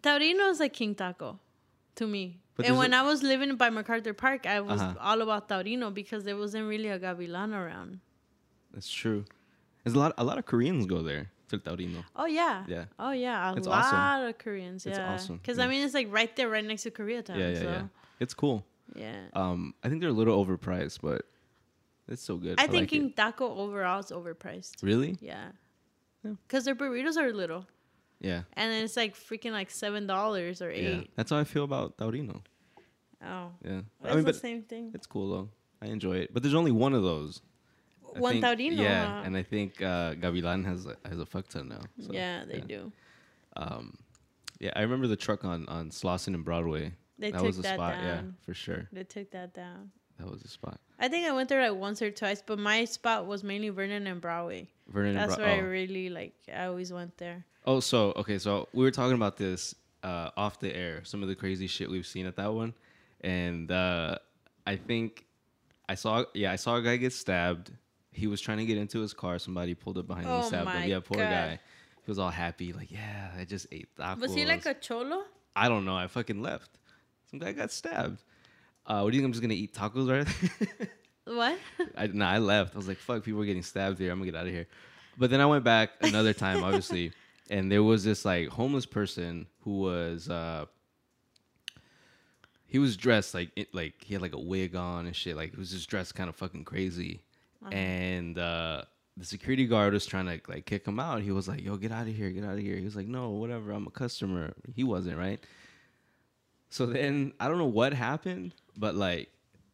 [0.00, 1.38] Taurino is like King Taco
[1.96, 2.38] to me.
[2.56, 4.94] But and when a- I was living by MacArthur Park, I was Uh-huh.
[5.00, 8.00] all about Taurino because there wasn't really a Gavilan around.
[8.72, 9.24] That's true.
[9.84, 10.14] There's a lot.
[10.18, 12.02] A lot of Koreans go there to Taurino.
[12.16, 12.64] Oh yeah.
[12.66, 12.84] Yeah.
[12.98, 14.28] Oh yeah, a It's lot awesome.
[14.28, 14.86] of Koreans.
[14.86, 15.12] It's Yeah.
[15.14, 15.64] awesome, Because yeah.
[15.64, 17.36] I mean, it's like right there, right next to Koreatown.
[17.38, 17.82] yeah, yeah, so, yeah.
[18.20, 18.64] It's cool.
[18.94, 19.26] yeah.
[19.34, 21.22] Um, I think they're a little overpriced, but
[22.08, 22.58] it's so good.
[22.58, 23.16] I think like.
[23.16, 24.82] Taco overall is overpriced.
[24.82, 25.16] Really?
[25.20, 25.52] Yeah.
[26.24, 26.32] Yeah.
[26.46, 27.66] Because their burritos are little,
[28.20, 28.42] Yeah.
[28.54, 30.82] and then it's like freaking like seven dollars or eight.
[30.96, 31.02] Yeah.
[31.16, 32.42] That's how I feel about Taurino.
[33.24, 33.82] Oh, Yeah.
[34.00, 34.90] that's I mean, the same thing.
[34.94, 35.48] it's cool though.
[35.82, 36.34] I enjoy it.
[36.34, 37.40] But there's only one of those.
[38.16, 38.78] I One Taurino.
[38.78, 41.80] Yeah, and I think uh, Gavilan has a, has a fuck ton now.
[41.98, 42.92] so, yeah, they do.
[43.56, 43.96] Um,
[44.58, 46.92] yeah, I remember the truck on on Slauson and Broadway.
[47.18, 47.96] They that was a that spot.
[48.02, 48.88] Yeah, for sure.
[48.92, 49.90] They took that down.
[50.18, 50.78] That was a spot.
[50.98, 54.06] I think I went there like once or twice, but my spot was mainly Vernon
[54.06, 54.68] and Broadway.
[54.88, 55.64] Vernon That's Bro- where I oh.
[55.64, 56.34] really like.
[56.54, 57.44] I always went there.
[57.66, 61.04] Oh, so okay, so we were talking about this uh, off the air.
[61.04, 62.74] Some of the crazy shit we've seen at that one,
[63.22, 64.16] and uh,
[64.66, 65.24] I think
[65.88, 66.24] I saw.
[66.34, 67.72] Yeah, I saw a guy get stabbed.
[68.12, 69.38] He was trying to get into his car.
[69.38, 70.88] Somebody pulled up behind him and Oh stabbed him.
[70.88, 71.30] Yeah, poor God.
[71.30, 71.60] guy.
[72.04, 74.20] He was all happy, like, yeah, I just ate tacos.
[74.20, 75.22] Was he like a cholo?
[75.54, 75.96] I don't know.
[75.96, 76.70] I fucking left.
[77.30, 78.22] Some guy got stabbed.
[78.86, 79.26] Uh, what do you think?
[79.26, 80.88] I'm just gonna eat tacos right?
[81.24, 81.58] What?
[81.96, 82.74] I, nah, I left.
[82.74, 84.10] I was like, fuck, people are getting stabbed here.
[84.10, 84.66] I'm gonna get out of here.
[85.16, 87.12] But then I went back another time, obviously,
[87.50, 90.64] and there was this like homeless person who was uh
[92.66, 95.36] he was dressed like it, like he had like a wig on and shit.
[95.36, 97.20] Like he was just dressed kind of fucking crazy.
[97.70, 98.82] And uh
[99.16, 101.20] the security guard was trying to like kick him out.
[101.22, 103.06] He was like, "Yo, get out of here, get out of here." He was like,
[103.06, 103.72] "No, whatever.
[103.72, 105.40] I'm a customer." He wasn't right.
[106.70, 109.28] So then I don't know what happened, but like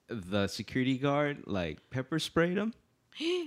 [0.09, 2.75] the security guard like pepper sprayed him,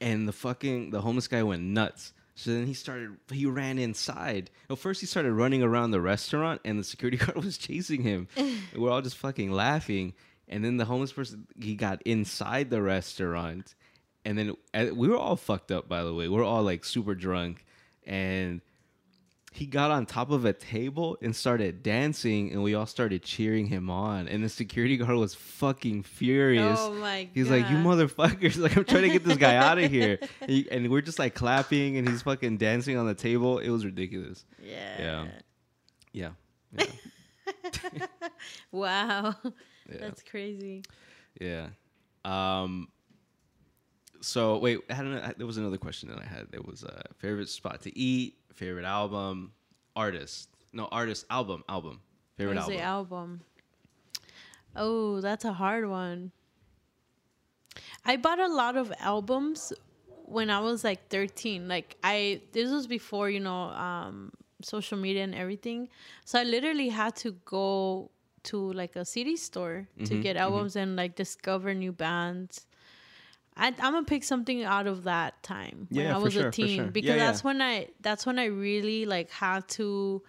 [0.00, 2.12] and the fucking the homeless guy went nuts.
[2.34, 4.50] So then he started he ran inside.
[4.68, 8.28] Well, first he started running around the restaurant, and the security guard was chasing him.
[8.76, 10.14] We're all just fucking laughing.
[10.50, 13.74] And then the homeless person he got inside the restaurant,
[14.24, 15.88] and then we were all fucked up.
[15.88, 17.64] By the way, we are all like super drunk,
[18.04, 18.60] and
[19.52, 23.66] he got on top of a table and started dancing and we all started cheering
[23.66, 24.28] him on.
[24.28, 26.78] And the security guard was fucking furious.
[26.80, 27.30] Oh my god.
[27.34, 28.56] he's like you motherfuckers.
[28.62, 30.20] Like i'm trying to get this guy out of here.
[30.40, 33.58] And, he- and we're just like clapping and he's fucking dancing on the table.
[33.58, 34.44] It was ridiculous.
[34.62, 35.26] Yeah.
[36.12, 36.30] yeah.
[36.76, 36.86] Yeah.
[38.72, 39.34] Wow.
[39.90, 40.82] Yeah, That's crazy.
[41.40, 41.68] yeah.
[42.24, 42.88] um
[44.20, 47.02] so wait I had an, there was another question that i had there was a
[47.16, 49.52] favorite spot to eat favorite album
[49.96, 52.00] artist no artist album album
[52.36, 53.40] favorite album the album?
[54.76, 56.30] Oh, that's a hard one.
[58.04, 59.72] I bought a lot of albums
[60.26, 61.66] when I was like 13.
[61.66, 64.32] Like I this was before, you know, um
[64.62, 65.88] social media and everything.
[66.24, 68.10] So I literally had to go
[68.44, 72.66] to like a CD store to Mhm, get albums and like discover new bands.
[73.56, 76.50] I, I'm gonna pick something out of that time when Yeah, I was sure, a
[76.52, 76.84] teen sure.
[76.84, 77.44] Yeah, because that's yeah.
[77.44, 80.22] when I that's when I really like had to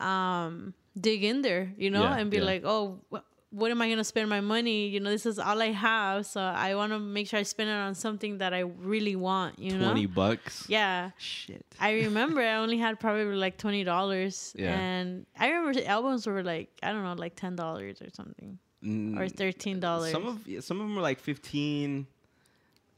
[0.00, 4.02] um dig in there, you know, and be like, oh, wh- what am I gonna
[4.02, 4.88] spend my money?
[4.88, 7.68] You know, this is all I have, so I want to make sure I spend
[7.70, 9.58] it on something that I really want.
[9.58, 10.64] You know, Twenty bucks.
[10.68, 11.10] yeah.
[11.18, 11.64] Shit.
[11.78, 14.72] I remember I only had probably like twenty dollars, Yeah.
[14.78, 18.58] and I remember the albums were like I don't know, like ten dollars or something,
[18.82, 20.12] or Mm, thirteen dollars.
[20.12, 22.06] Some of some of them were like fifteen.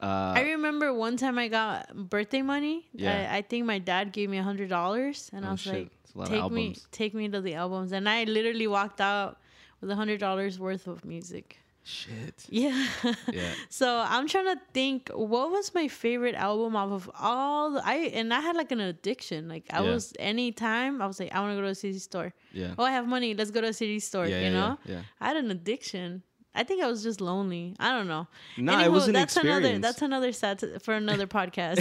[0.00, 2.86] Uh, I remember one time I got birthday money.
[2.92, 3.28] Yeah.
[3.32, 5.72] I, I think my dad gave me a hundred dollars, and I Oh, was shit.
[5.72, 8.66] like, It's a lot of "Take me, take me to the albums." And I literally
[8.66, 9.38] walked out
[9.85, 11.59] with a hundred dollars worth of music.
[11.85, 12.47] shit.
[12.64, 12.87] Yeah.
[13.30, 13.53] Yeah.
[13.68, 17.97] so I'm trying to think what was my favorite album off of all the, I
[18.18, 19.49] and I had like an addiction.
[19.55, 19.91] Like I Yeah.
[19.93, 22.32] was anytime I was like, I want to go to a CD store.
[22.53, 22.72] Yeah.
[22.78, 23.35] Oh, I have money.
[23.35, 24.26] Let's go to a CD store.
[24.26, 24.78] yeah, you yeah, know.
[24.87, 25.03] Yeah.
[25.20, 26.22] I had an addiction.
[26.57, 27.74] I think I was just lonely.
[27.80, 28.28] I don't know.
[28.57, 29.82] No, it was an that's another experience.
[29.87, 30.57] that's another sad
[30.87, 31.78] for another podcast.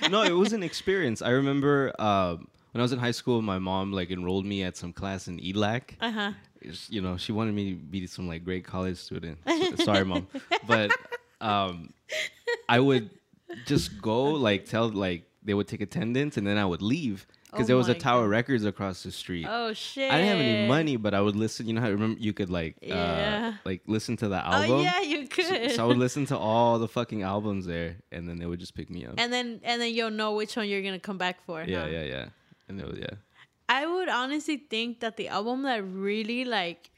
[0.14, 1.18] no, it was an experience.
[1.22, 4.76] I remember um, when I was in high school, my mom like enrolled me at
[4.76, 5.82] some class in ELAC.
[6.00, 6.20] uh huh.
[6.30, 6.51] It's-
[6.88, 9.38] You know, she wanted me to be some like great college student.
[9.84, 10.26] Sorry, mom,
[10.66, 10.90] but
[11.40, 11.92] um,
[12.68, 13.10] I would
[13.66, 17.64] just go like tell like they would take attendance and then I would leave because
[17.64, 18.30] Oh there was a Tower God.
[18.30, 19.46] Records across the street.
[19.48, 20.10] Oh shit.
[20.10, 21.66] I didn't have any money, but I would listen.
[21.66, 23.52] You know how remember you could like Yeah.
[23.54, 24.70] uh, like listen to the album.
[24.70, 25.70] Oh yeah, you So, could.
[25.72, 28.74] so I would listen to all the fucking albums there, and then they would just
[28.74, 29.14] pick me up.
[29.18, 31.62] and then and then you'll know which one you're gonna come back for.
[31.66, 31.86] yeah, huh?
[31.90, 32.24] yeah, yeah.
[32.68, 33.16] And it was yeah.
[33.72, 36.90] I would honestly think that the album that really like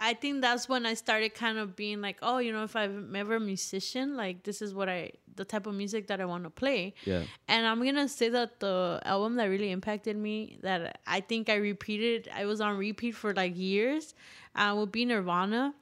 [0.00, 3.14] I- think that's when I started kind of being like, oh, you know, if I'm
[3.14, 6.44] ever a musician, like this is what I the type of music that I want
[6.44, 6.94] to play.
[7.04, 7.22] Yeah.
[7.46, 11.56] And I'm gonna say that the album that really impacted me, that I think I
[11.56, 14.14] repeated, I was on repeat for like years,
[14.54, 15.74] uh, would be Nirvana.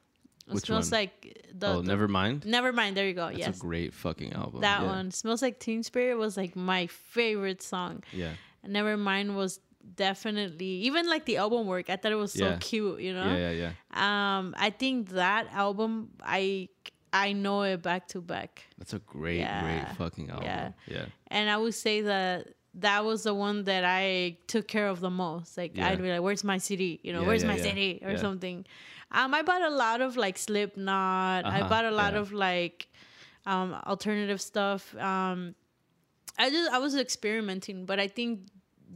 [0.49, 1.01] It Which smells one?
[1.01, 1.69] like the.
[1.69, 2.45] oh, the- Nevermind.
[2.45, 2.97] Never mind.
[2.97, 3.29] There you go.
[3.29, 4.61] That's yes, a great fucking album.
[4.61, 4.87] that yeah.
[4.87, 8.03] one smells like Teen Spirit was like my favorite song.
[8.13, 8.33] Yeah.
[8.67, 9.61] Nevermind was
[9.97, 11.91] definitely even like the album work.
[11.91, 12.59] I thought it was so Yeah.
[12.61, 13.27] cute, you know.
[13.35, 14.39] Yeah, yeah, yeah.
[14.39, 16.69] Um, I think that album, I
[17.13, 19.63] I know it back to back, That's a great, Yeah.
[19.63, 20.47] great fucking album.
[20.47, 20.73] Yeah.
[20.89, 21.07] Yeah.
[21.29, 22.49] and I would say that
[22.81, 25.57] that was the one that I took care of the most.
[25.57, 25.79] Like.
[25.79, 26.99] I'd be like, "Where's my CD?
[27.05, 27.57] You know, where's my.
[27.57, 28.67] CD or something."
[29.13, 31.45] Um, I bought a lot of like Slipknot.
[31.47, 32.89] I Uh-huh, bought a lot of like
[33.47, 34.83] um alternative stuff.
[34.97, 35.55] Um,
[36.37, 38.49] I just I was experimenting, but I think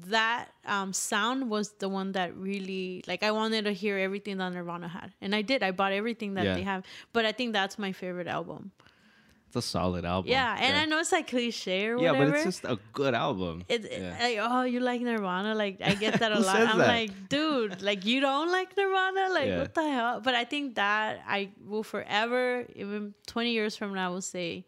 [0.07, 4.53] that um sound was the one that really like I wanted to hear everything that
[4.53, 5.63] Nirvana had, and I did.
[5.63, 6.55] I bought everything that Yeah.
[6.55, 8.73] they have, but I think that's my favorite album.
[9.47, 10.31] It's a solid album.
[10.31, 12.19] Yeah, and I know it's like cliche or whatever.
[12.19, 13.65] Yeah, but it's just a good album.
[13.67, 14.17] It, yeah.
[14.21, 16.57] like oh you like Nirvana like I get that a lot.
[16.61, 16.87] I'm that?
[16.87, 19.59] like dude like you don't like Nirvana like Yeah.
[19.61, 20.21] what the hell?
[20.21, 24.67] But I think that I will forever even 20 years from now I will say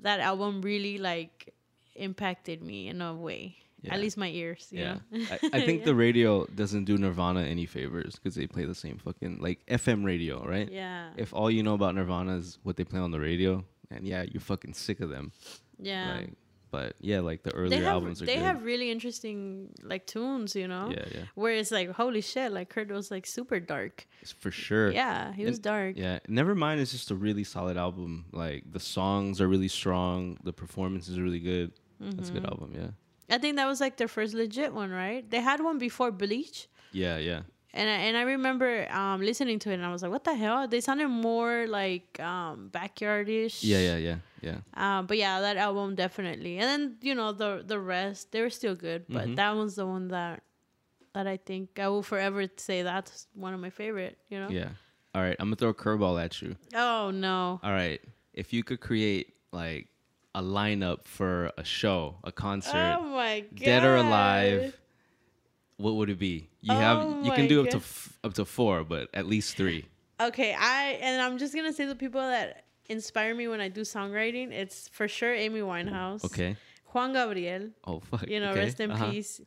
[0.00, 1.52] that album really like
[1.94, 3.56] impacted me in a way.
[3.82, 3.94] Yeah.
[3.94, 4.68] At least my ears.
[4.70, 4.98] You yeah.
[5.30, 8.98] I, I think the radio doesn't do Nirvana any favors because they play the same
[8.98, 10.70] fucking like FM radio, right?
[10.70, 14.06] yeah If all you know about Nirvana is what they play on the radio, and
[14.06, 15.30] yeah, you're fucking sick of them.
[15.78, 16.16] yeah.
[16.16, 16.32] Like,
[16.72, 18.42] but yeah, like the earlier have albums are they good.
[18.44, 20.90] have really interesting like tunes, you know.
[20.90, 24.06] yeah, yeah, Where it's like holy shit, like Kurt was like super dark.
[24.20, 24.90] it's for sure.
[24.90, 25.96] Yeah, he was dark.
[25.96, 26.78] Yeah, Nevermind.
[26.80, 28.26] It's just a really solid album.
[28.32, 31.72] Like the songs are really strong, the performance is really good.
[32.00, 32.34] That's a Mm-hmm.
[32.34, 32.72] good album.
[32.74, 32.90] Yeah,
[33.30, 35.28] I think that was like their first legit one, right?
[35.28, 36.68] They had one before Bleach.
[36.92, 37.42] yeah, yeah.
[37.74, 40.34] And I, and I remember um, listening to it and I was like, what the
[40.34, 40.66] hell?
[40.66, 43.58] They sounded more like um, backyardish.
[43.62, 44.58] Yeah, yeah, yeah, yeah.
[44.72, 46.56] Um, but yeah, that album definitely.
[46.58, 49.36] And then you know the the rest, they were still good, but Mhm.
[49.36, 50.42] that one's the one that
[51.12, 54.16] that I think I will forever say that's one of my favorite.
[54.30, 54.48] You know?
[54.48, 54.70] Yeah.
[55.14, 56.56] All right, I'm gonna throw a curveball at you.
[56.74, 57.60] Oh no.
[57.62, 58.00] All right,
[58.32, 59.88] if you could create like
[60.36, 63.58] a lineup for a show, a concert, Oh my god.
[63.58, 64.76] dead or alive,
[65.78, 66.50] what would it be?
[66.60, 69.56] You Oh have you can do up to f- up to four, but at least
[69.56, 69.86] three.
[70.20, 73.80] Okay, I and I'm just gonna say the people that inspire me when I do
[73.80, 74.52] songwriting.
[74.52, 76.22] It's for sure Amy Winehouse.
[76.24, 76.56] Okay.
[76.92, 77.70] Juan Gabriel.
[77.86, 78.28] Oh fuck.
[78.28, 78.60] You know, okay.
[78.60, 79.10] rest in uh-huh.
[79.10, 79.40] peace.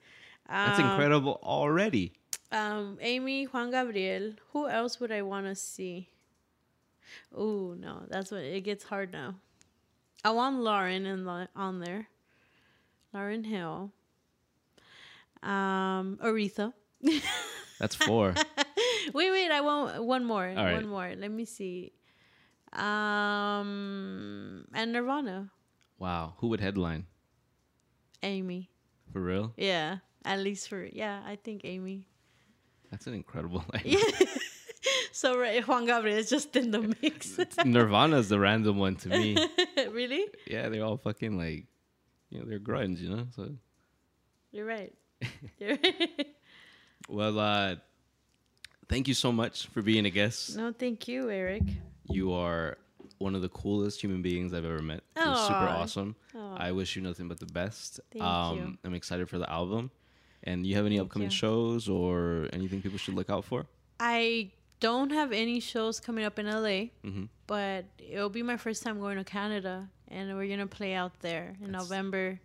[0.49, 2.13] That's Um, incredible already.
[2.51, 4.33] Um, Amy, Juan Gabriel.
[4.53, 6.09] Who else would I want to see?
[7.35, 9.35] Oh no, that's what it gets hard now.
[10.23, 12.07] I want Lauryn in the, on there.
[13.13, 13.91] Lauryn Hill.
[15.41, 16.73] Um, Aretha.
[17.79, 18.33] That's four.
[19.13, 20.43] wait, wait, I want one more.
[20.43, 20.73] right.
[20.73, 21.13] One more.
[21.17, 21.93] Let me see.
[22.73, 25.49] Um, and Nirvana.
[25.97, 26.33] wow.
[26.39, 27.05] Who would headline?
[28.21, 28.69] Amy.
[29.13, 29.53] For real?
[29.57, 32.05] Yeah, at least for yeah, I think Amy.
[32.91, 34.27] That's an incredible lineup.
[35.19, 37.37] So right, Juan Gabriel is just in the mix.
[37.65, 39.35] Nirvana's the random one to me.
[39.91, 40.25] really?
[40.47, 41.65] Yeah, they're all fucking like,
[42.29, 43.27] you know, they're grunge, you know.
[43.35, 43.49] So,
[44.53, 44.93] You're right.
[45.59, 46.27] You're right.
[47.09, 47.75] well, uh,
[48.87, 50.55] thank you so much for being a guest.
[50.55, 51.63] No, thank you, Eric.
[52.05, 52.77] You are
[53.17, 55.03] one of the coolest human beings I've ever met.
[55.17, 56.15] You're super awesome.
[56.33, 56.55] Aw.
[56.55, 57.99] I wish you nothing but the best.
[58.13, 58.77] Thank um, you.
[58.85, 59.91] I'm excited for the album.
[60.45, 61.35] And you have any Thank upcoming you.
[61.35, 63.65] shows or anything people should look out for?
[63.99, 68.83] I don't have any shows coming up in LA, hmm but it'll be my first
[68.83, 72.39] time going to Canada, and we're gonna play out there in That's- November.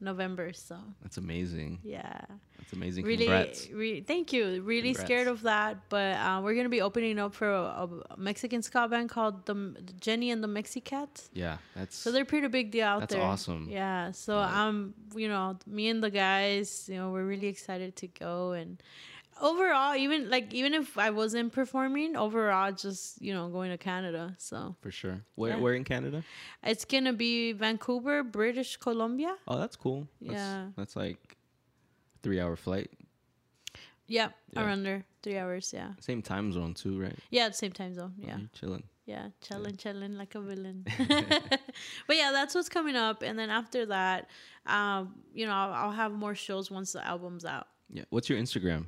[0.00, 1.78] November, so That's amazing.
[1.84, 2.20] yeah.
[2.58, 3.04] That's amazing.
[3.04, 3.70] really, Congrats.
[3.70, 4.60] re- thank you.
[4.62, 5.06] Really Congrats.
[5.06, 8.88] scared of that, but uh, we're gonna be opening up for a, a Mexican ska
[8.88, 11.28] band called the Jenny and the Mexicats.
[11.32, 13.22] Yeah, that's So they're pretty big deal out That's there.
[13.22, 13.68] That's awesome.
[13.70, 14.10] Yeah.
[14.10, 14.52] So Right.
[14.66, 18.82] um, you know, me and the guys, you know, we're really excited to go and
[19.40, 24.34] overall, even like even if I wasn't performing, overall, just you know, going to Canada.
[24.38, 25.22] So for sure.
[25.34, 25.56] Where Yeah.
[25.58, 26.22] where in Canada?
[26.62, 29.34] it's gonna be Vancouver, British Columbia.
[29.48, 30.06] Oh, that's cool.
[30.20, 30.66] That's, Yeah.
[30.76, 31.36] That's like
[32.22, 32.90] three hour flight.
[34.06, 34.64] Yeah, Yeah.
[34.64, 35.72] around there, three hours.
[35.72, 37.18] Yeah, Same time zone too, right?
[37.30, 38.14] yeah, same time zone.
[38.18, 38.36] Yeah.
[38.38, 38.82] You're chilling.
[39.06, 40.84] Yeah, chilling, chilling like a villain.
[42.06, 44.28] but yeah, that's what's coming up, and then after that,
[44.66, 47.66] um, you know, I'll, I'll have more shows once the album's out.
[47.90, 48.04] Yeah.
[48.10, 48.86] What's your Instagram?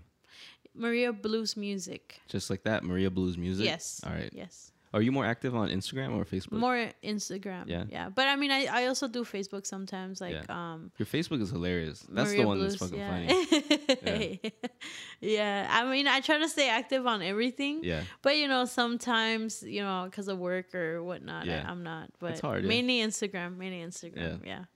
[0.74, 2.20] Maria Blues Music.
[2.28, 3.64] Just like that, Maria Blues Music.
[3.64, 4.00] Yes.
[4.06, 4.30] All right.
[4.32, 4.72] Yes.
[4.94, 6.52] Are you more active on Instagram or Facebook?
[6.52, 7.64] More Instagram.
[7.66, 7.82] Yeah.
[7.90, 8.10] Yeah.
[8.10, 10.20] But I mean, I, I also do Facebook sometimes.
[10.20, 12.06] Like, um, Your Facebook is hilarious.
[12.08, 13.96] That's Maria the one Blues, that's fucking yeah.
[14.04, 14.40] funny.
[15.20, 15.66] yeah.
[15.68, 17.80] I mean, I try to stay active on everything.
[17.82, 18.02] Yeah.
[18.22, 21.64] But you know, sometimes you know, because of work or whatnot, Yeah.
[21.66, 22.10] I, I'm not.
[22.20, 22.68] But It's hard, yeah.
[22.68, 23.56] mainly Instagram.
[23.56, 24.46] Mainly Instagram.
[24.46, 24.66] Yeah.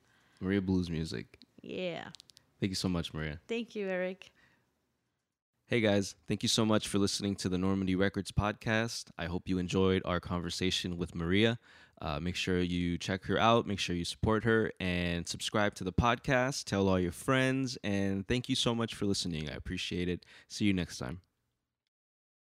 [0.40, 1.38] Maria Blues Music.
[1.62, 2.08] Yeah.
[2.58, 3.38] Thank you so much, Maria.
[3.46, 4.32] Thank you, Eric.
[5.70, 9.10] Hey guys, thank you so much for listening to the Normandie Records podcast.
[9.18, 11.58] I hope you enjoyed our conversation with Maria.
[12.00, 15.84] Uh, make sure you check her out, make sure you support her, and subscribe to
[15.84, 16.64] the podcast.
[16.64, 19.50] Tell all your friends, and thank you so much for listening.
[19.50, 20.24] I appreciate it.
[20.48, 21.20] See you next time.